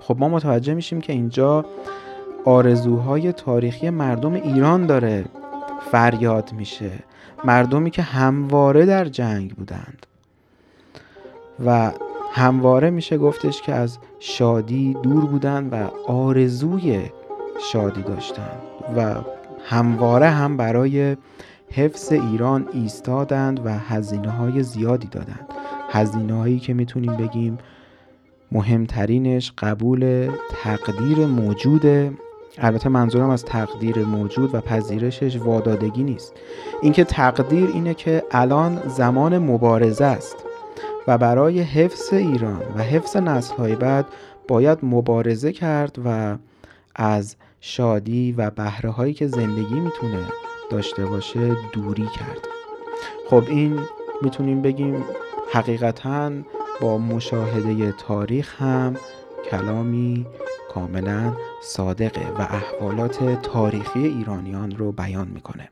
[0.00, 1.64] خب ما متوجه میشیم که اینجا
[2.44, 5.24] آرزوهای تاریخی مردم ایران داره
[5.90, 6.90] فریاد میشه.
[7.44, 10.06] مردمی که همواره در جنگ بودند.
[11.66, 11.92] و
[12.36, 15.76] همواره میشه گفتش که از شادی دور بودند و
[16.12, 17.00] آرزوی
[17.72, 18.60] شادی داشتند
[18.96, 19.14] و
[19.64, 21.16] همواره هم برای
[21.70, 25.48] حفظ ایران ایستادند و هزینه های زیادی دادند.
[25.90, 27.58] هزینه هایی که می‌تونیم بگیم
[28.52, 30.30] مهمترینش قبول
[30.62, 32.12] تقدیر موجوده
[32.58, 36.34] البته منظورم از تقدیر موجود و پذیرشش وادادگی نیست.
[36.82, 40.36] اینکه تقدیر اینه که الان زمان مبارزه است.
[41.08, 43.16] و برای حفظ ایران و حفظ
[43.50, 44.06] های بعد
[44.48, 46.36] باید مبارزه کرد و
[46.94, 50.24] از شادی و بهره هایی که زندگی می‌تونه
[50.70, 52.48] داشته باشه دوری کرد.
[53.30, 53.78] خب این
[54.22, 55.04] می‌تونیم بگیم
[55.52, 56.30] حقیقتا
[56.80, 58.96] با مشاهده تاریخ هم
[59.50, 60.26] کلامی
[60.74, 61.32] کاملا
[61.62, 65.68] صادقه و احوالات تاریخی ایرانیان رو بیان می‌کنه.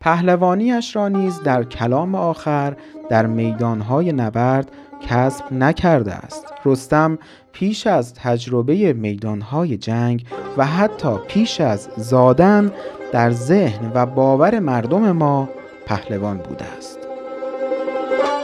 [0.00, 2.76] پهلوانیش را نیز در کلام آخر
[3.08, 4.70] در میدانهای نبرد
[5.08, 6.46] کسب نکرده است.
[6.64, 7.18] رستم
[7.52, 10.26] پیش از تجربه میدانهای جنگ
[10.56, 12.72] و حتی پیش از زادن
[13.12, 15.48] در ذهن و باور مردم ما
[15.86, 16.98] پهلوان بوده است.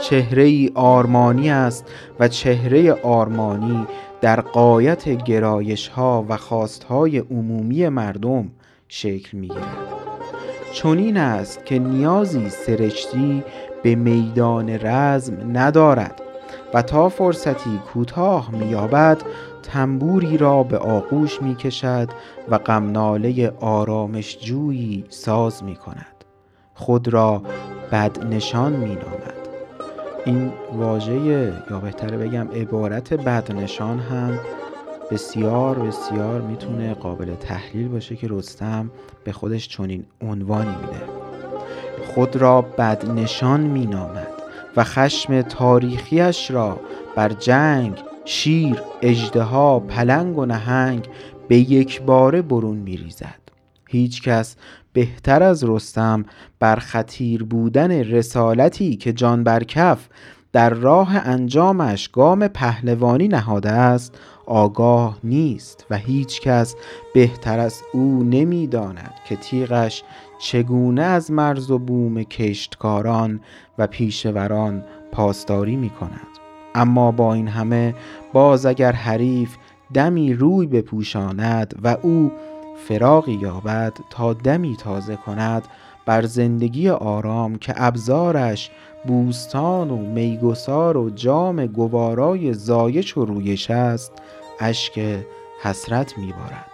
[0.01, 1.85] چهره ای آرمانی است
[2.19, 3.87] و چهره آرمانی
[4.21, 8.51] در قایت گرایش ها و خواست های عمومی مردم
[8.87, 9.96] شکل می گیرد
[10.77, 13.43] چنین است که نیازی سرشتی
[13.83, 16.21] به میدان رزم ندارد
[16.73, 19.21] و تا فرصتی کوتاه مییابد
[19.63, 22.09] تنبوری را به آغوش می کشد
[22.49, 26.23] و غمناله آرامش جویی ساز می کند
[26.73, 27.41] خود را
[27.91, 29.47] بد نشان می نامد
[30.25, 34.39] این واژه یا بهتره بگم عبارت بد نشان هم
[35.11, 38.91] بسیار بسیار می‌تونه قابل تحلیل باشه که رستم
[39.23, 41.03] به خودش چنین عنوانی میده.
[42.13, 44.27] خود را بد نشان مینامد
[44.75, 46.79] و خشم تاریخیش را
[47.15, 47.93] بر جنگ
[48.25, 51.07] شیر اجدها پلنگ و نهنگ
[51.47, 53.39] به یک باره برون میریزد.
[53.89, 54.55] هیچ کس
[54.93, 56.25] بهتر از رستم
[56.59, 60.07] بر خطیر بودن رسالتی که جان بر کف
[60.53, 64.17] در راه انجامش گام پهلوانی نهاده است
[64.47, 66.75] آگاه نیست و هیچ کس
[67.13, 70.03] بهتر از او نمی‌داند که تیغش
[70.39, 73.39] چگونه از مرز و بوم کشتکاران
[73.77, 76.27] و پیشوران پاسداری می کند
[76.75, 77.95] اما با این همه
[78.33, 79.55] باز اگر حریف
[79.93, 82.31] دمی روی بپوشاند و او
[82.87, 85.67] فراغی یابد تا دمی تازه کند
[86.05, 88.71] بر زندگی آرام که ابزارش
[89.07, 94.11] بوستان و میگسار و جام گوارای زایش و رویش است
[94.59, 95.23] اشک
[95.61, 96.71] حسرت میبارد.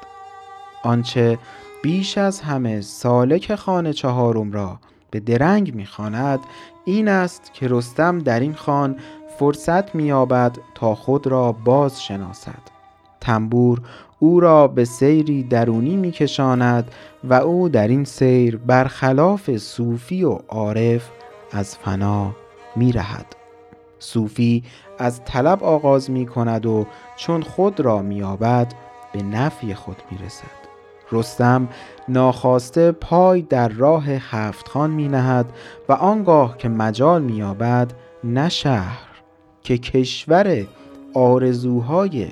[0.84, 1.38] آنچه
[1.84, 4.79] بیش از همه سالک خانه چهارم را
[5.11, 6.39] به درنگ می‌خواند
[6.86, 8.95] این است که رستم در این خان
[9.39, 12.73] فرصت مییابد تا خود را باز شناسد
[13.21, 13.81] تنبور
[14.19, 16.91] او را به سیری درونی میکشاند
[17.23, 21.09] و او در این سیر برخلاف صوفی و عارف
[21.51, 22.36] از فنا
[22.75, 23.36] میرهد.
[23.99, 24.63] صوفی
[24.99, 26.85] از طلب آغاز می کند و
[27.15, 28.73] چون خود را مییابد
[29.13, 30.63] به نفی خود می‌رسد
[31.11, 31.67] رستم
[32.09, 35.45] ناخواسته پای در راه هفت خان می نهد
[35.89, 39.07] و آنگاه که مجال مییابد نه شهر
[39.63, 40.67] که کشور
[41.13, 42.27] آرزوهای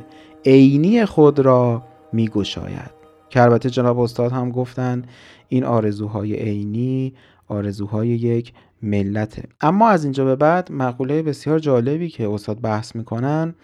[0.46, 1.84] عینی خود را
[2.14, 2.92] می گشاید.
[3.30, 5.04] که البته جناب استاد هم گفتن
[5.50, 7.14] این آرزوهای عینی
[7.48, 8.54] آرزوهای یک
[8.84, 13.56] ملته اما از اینجا به بعد مقوله بسیار جالبی که استاد بحث می‌کنن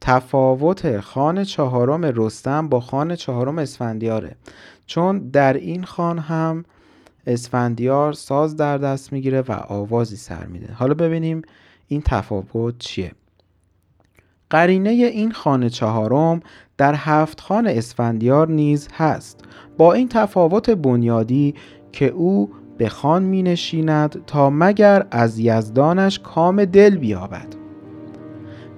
[0.00, 4.36] تفاوت خان چهارم رستم با خان چهارم اسفندیاره.
[4.86, 6.64] چون در این خان هم
[7.26, 10.72] اسفندیار ساز در دست می‌گیره و آوازی سر میده.
[10.72, 11.42] حالا ببینیم
[11.88, 13.12] این تفاوت چیه.
[14.50, 16.40] قرینه این خانه چهارم
[16.76, 19.44] در هفت خان اسفندیار نیز هست.
[19.78, 21.54] با این تفاوت بنیادی
[21.92, 27.46] که او به خان می نشیند تا مگر از یزدانش کام دل بیابد.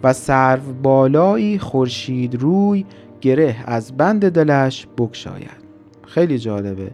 [0.03, 2.84] و سرو بالایی خورشید روی
[3.20, 5.61] گره از بند دلش بکشاید
[6.07, 6.90] خیلی جالبه.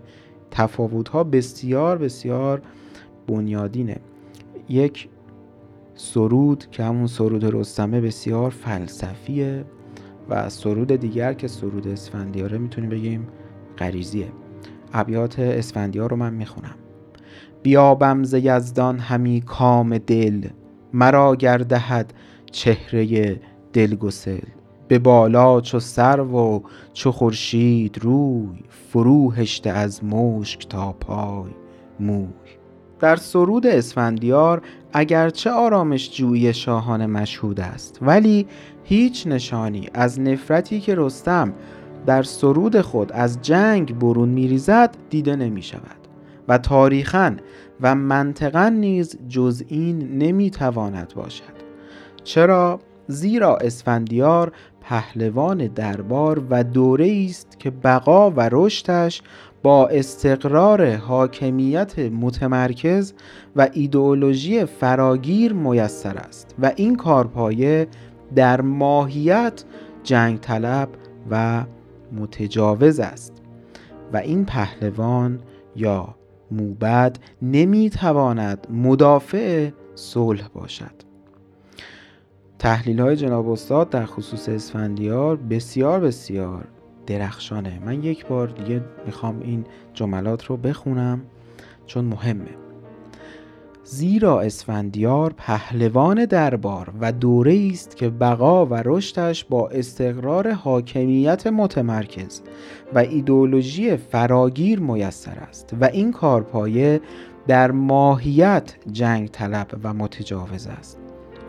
[0.50, 2.62] تفاوت ها بسیار بسیار
[3.28, 3.96] بنیادینه.
[4.68, 5.08] یک
[5.94, 9.64] سرود که همون سرود رستمه بسیار فلسفیه
[10.28, 13.28] و سرود دیگر که سرود اسفندیاره می‌تونیم بگیم
[13.78, 14.28] غریزیه.
[14.92, 16.74] ابیات اسفندیار رو من می‌خونم.
[17.66, 20.48] بیابم ز یزدان همی کام دل
[20.92, 22.14] مرا گردهد
[22.52, 23.40] چهره
[23.72, 24.40] دلگسل
[24.88, 26.60] به بالا چو سرو و
[26.92, 28.58] چو خورشید روی
[28.92, 31.50] فرو هشته از مشک تا پای
[32.00, 32.28] موی.
[33.00, 34.62] در سرود اسفندیار
[34.92, 38.46] اگرچه آرامش جویی شاهان مشهود است ولی
[38.84, 41.52] هیچ نشانی از نفرتی که رستم
[42.06, 46.05] در سرود خود از جنگ برون میریزد دیده نمی شود
[46.48, 47.36] و تاریخا
[47.80, 51.56] و منطقا نیز جز این نمی‌تواند باشد.
[52.24, 59.22] چرا؟ زیرا اسفندیار پهلوان دربار و دوره است که بقا و رشدش
[59.62, 63.12] با استقرار حاکمیت متمرکز
[63.56, 67.88] و ایدئولوژی فراگیر میسر است و این کارپایه
[68.34, 69.64] در ماهیت
[70.02, 70.88] جنگ طلب
[71.30, 71.64] و
[72.12, 73.32] متجاوز است
[74.12, 75.40] و این پهلوان
[75.76, 76.15] یا
[76.50, 81.06] موبد نمی‌تواند مدافع صلح باشد.
[82.58, 86.68] تحلیل های جناب استاد در خصوص اسفندیار بسیار بسیار
[87.06, 87.80] درخشانه.
[87.84, 91.22] من یک بار دیگه می‌خوام این جملات رو بخونم
[91.86, 92.65] چون مهمه.
[93.88, 102.42] زیرا اسفندیار پهلوان دربار و دوره است که بقا و رشدش با استقرار حاکمیت متمرکز
[102.94, 107.00] و ایدولوژی فراگیر میسر است و این کارپایه
[107.46, 110.98] در ماهیت جنگ طلب و متجاوز است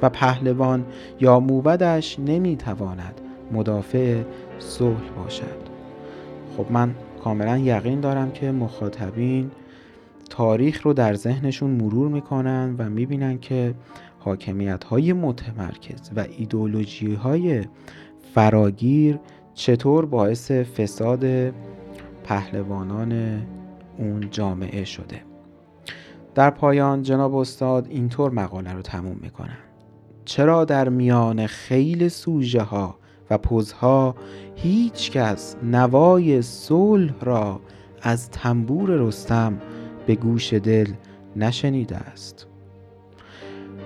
[0.02, 0.86] و پهلوان
[1.20, 3.22] یا موبدش نمی‌تواند
[3.52, 4.22] مدافع
[4.60, 5.68] صلح باشد.
[6.58, 9.52] خب من کاملا یقین دارم که مخاطبین
[10.30, 13.76] تاریخ رو در ذهنشون مرور می‌کنن و می‌بینن که
[14.20, 17.66] حاکمیت های متمرکز و ایدولوژی های
[18.34, 19.20] فراگیر
[19.54, 21.54] چطور باعث فساد
[22.24, 23.42] پهلوانان
[23.98, 25.22] اون جامعه شده.
[26.36, 29.58] در پایان جناب استاد اینطور مقاله رو تموم می‌کنن
[30.26, 32.96] چرا در میان خیل سوژه ها
[33.30, 34.16] و پوزها
[34.56, 37.62] هیچ کس نوای صلح را
[38.02, 39.58] از تنبور رستم
[40.08, 40.88] به گوش دل
[41.36, 42.48] نشنیده است.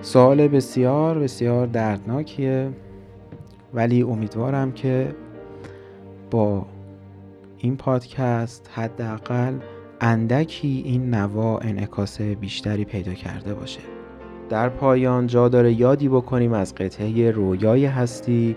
[0.02, 2.70] سوال بسیار بسیار دردناکیه
[3.74, 5.14] ولی امیدوارم که
[6.30, 6.66] با
[7.58, 9.54] این پادکست حداقل
[10.00, 13.80] اندکی این نوا انعکاس بیشتری پیدا کرده باشه.
[14.48, 18.56] در پایان جا داره یادی بکنیم از قطعه رویای هستی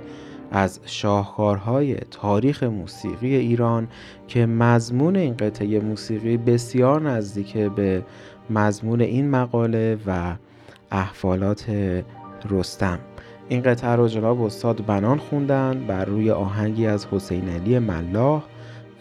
[0.58, 3.88] از شاهکارهای تاریخ موسیقی ایران
[4.28, 8.04] که مضمون این قطعه موسیقی بسیار نزدیک به
[8.50, 10.36] مضمون این مقاله و
[10.92, 11.72] احوالات
[12.50, 13.00] رستم.
[13.50, 18.44] این قطعه رو جناب استاد بنان خوندن بر روی آهنگی از حسین علی ملاح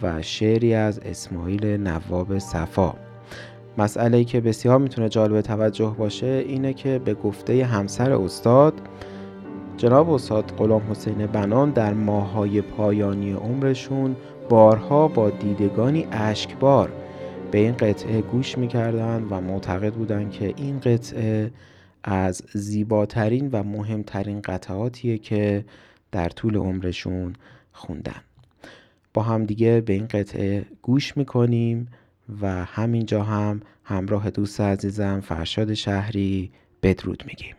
[0.02, 2.94] و شعری از اسماعیل نواب صفا.
[3.78, 8.74] مسئله که بسیار می‌تونه جالب توجه باشه اینه که به گفته همسر استاد
[9.76, 14.16] جناب استاد غلام حسین بنان در ماهای پایانی عمرشون
[14.48, 16.92] بارها با دیدگانی اشکبار
[17.50, 21.50] به این قطعه گوش می‌کردن و معتقد بودند که این قطعه
[22.04, 25.64] از زیباترین و مهمترین قطعاتیه که
[26.12, 27.32] در طول عمرشون
[27.72, 28.20] خوندن.
[29.14, 31.88] با هم دیگه به این قطعه گوش می‌کنیم
[32.42, 36.50] و همینجا هم همراه دوست عزیزم فرشاد شهری
[36.82, 37.54] بدرود میگیم.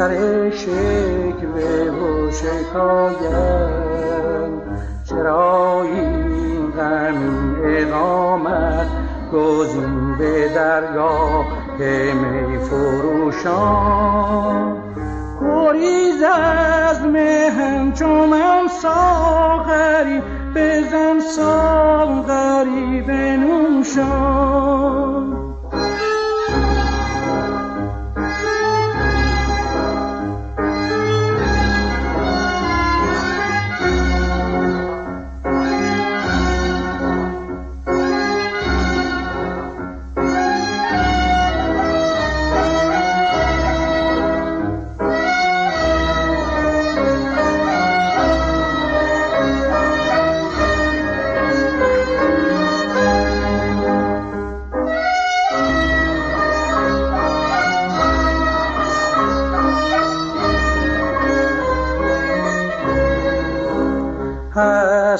[0.00, 3.72] سر شکوه و شکایم
[5.04, 8.86] چرا این غم اقامت
[9.32, 11.46] گزین به درگاه
[11.78, 14.02] می فروشان.
[15.40, 20.22] گریز از مهم چون من ساغری
[20.54, 24.79] بزن ساغری بنوشان.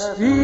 [0.01, 0.40] هستی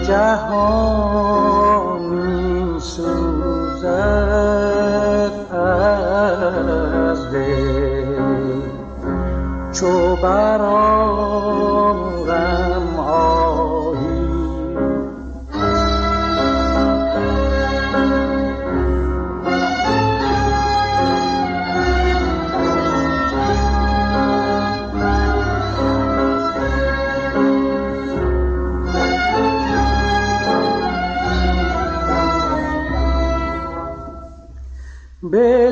[0.00, 1.70] که جهانی
[2.80, 3.86] سوزد
[5.52, 8.60] از دل.
[9.72, 11.67] چو برارم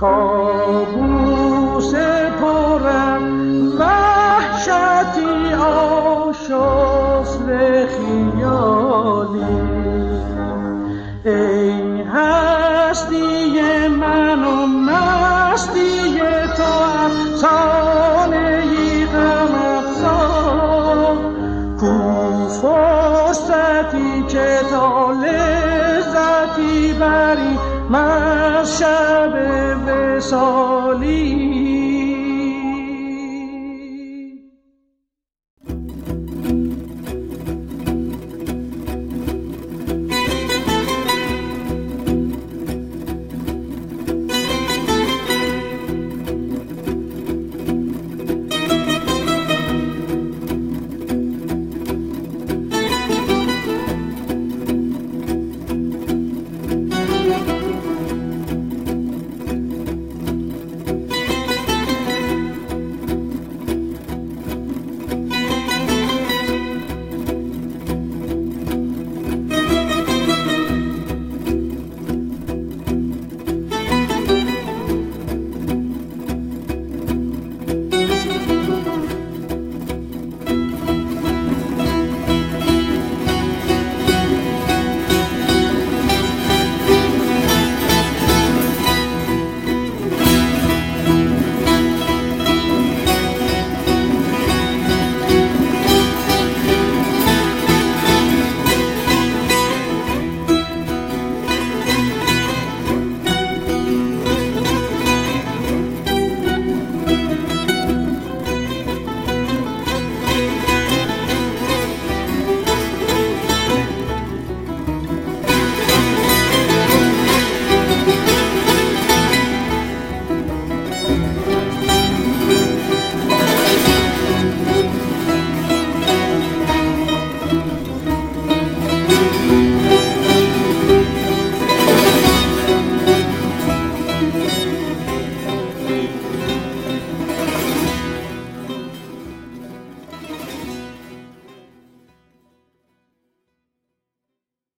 [0.00, 0.39] بری
[30.32, 30.69] من شب وسالی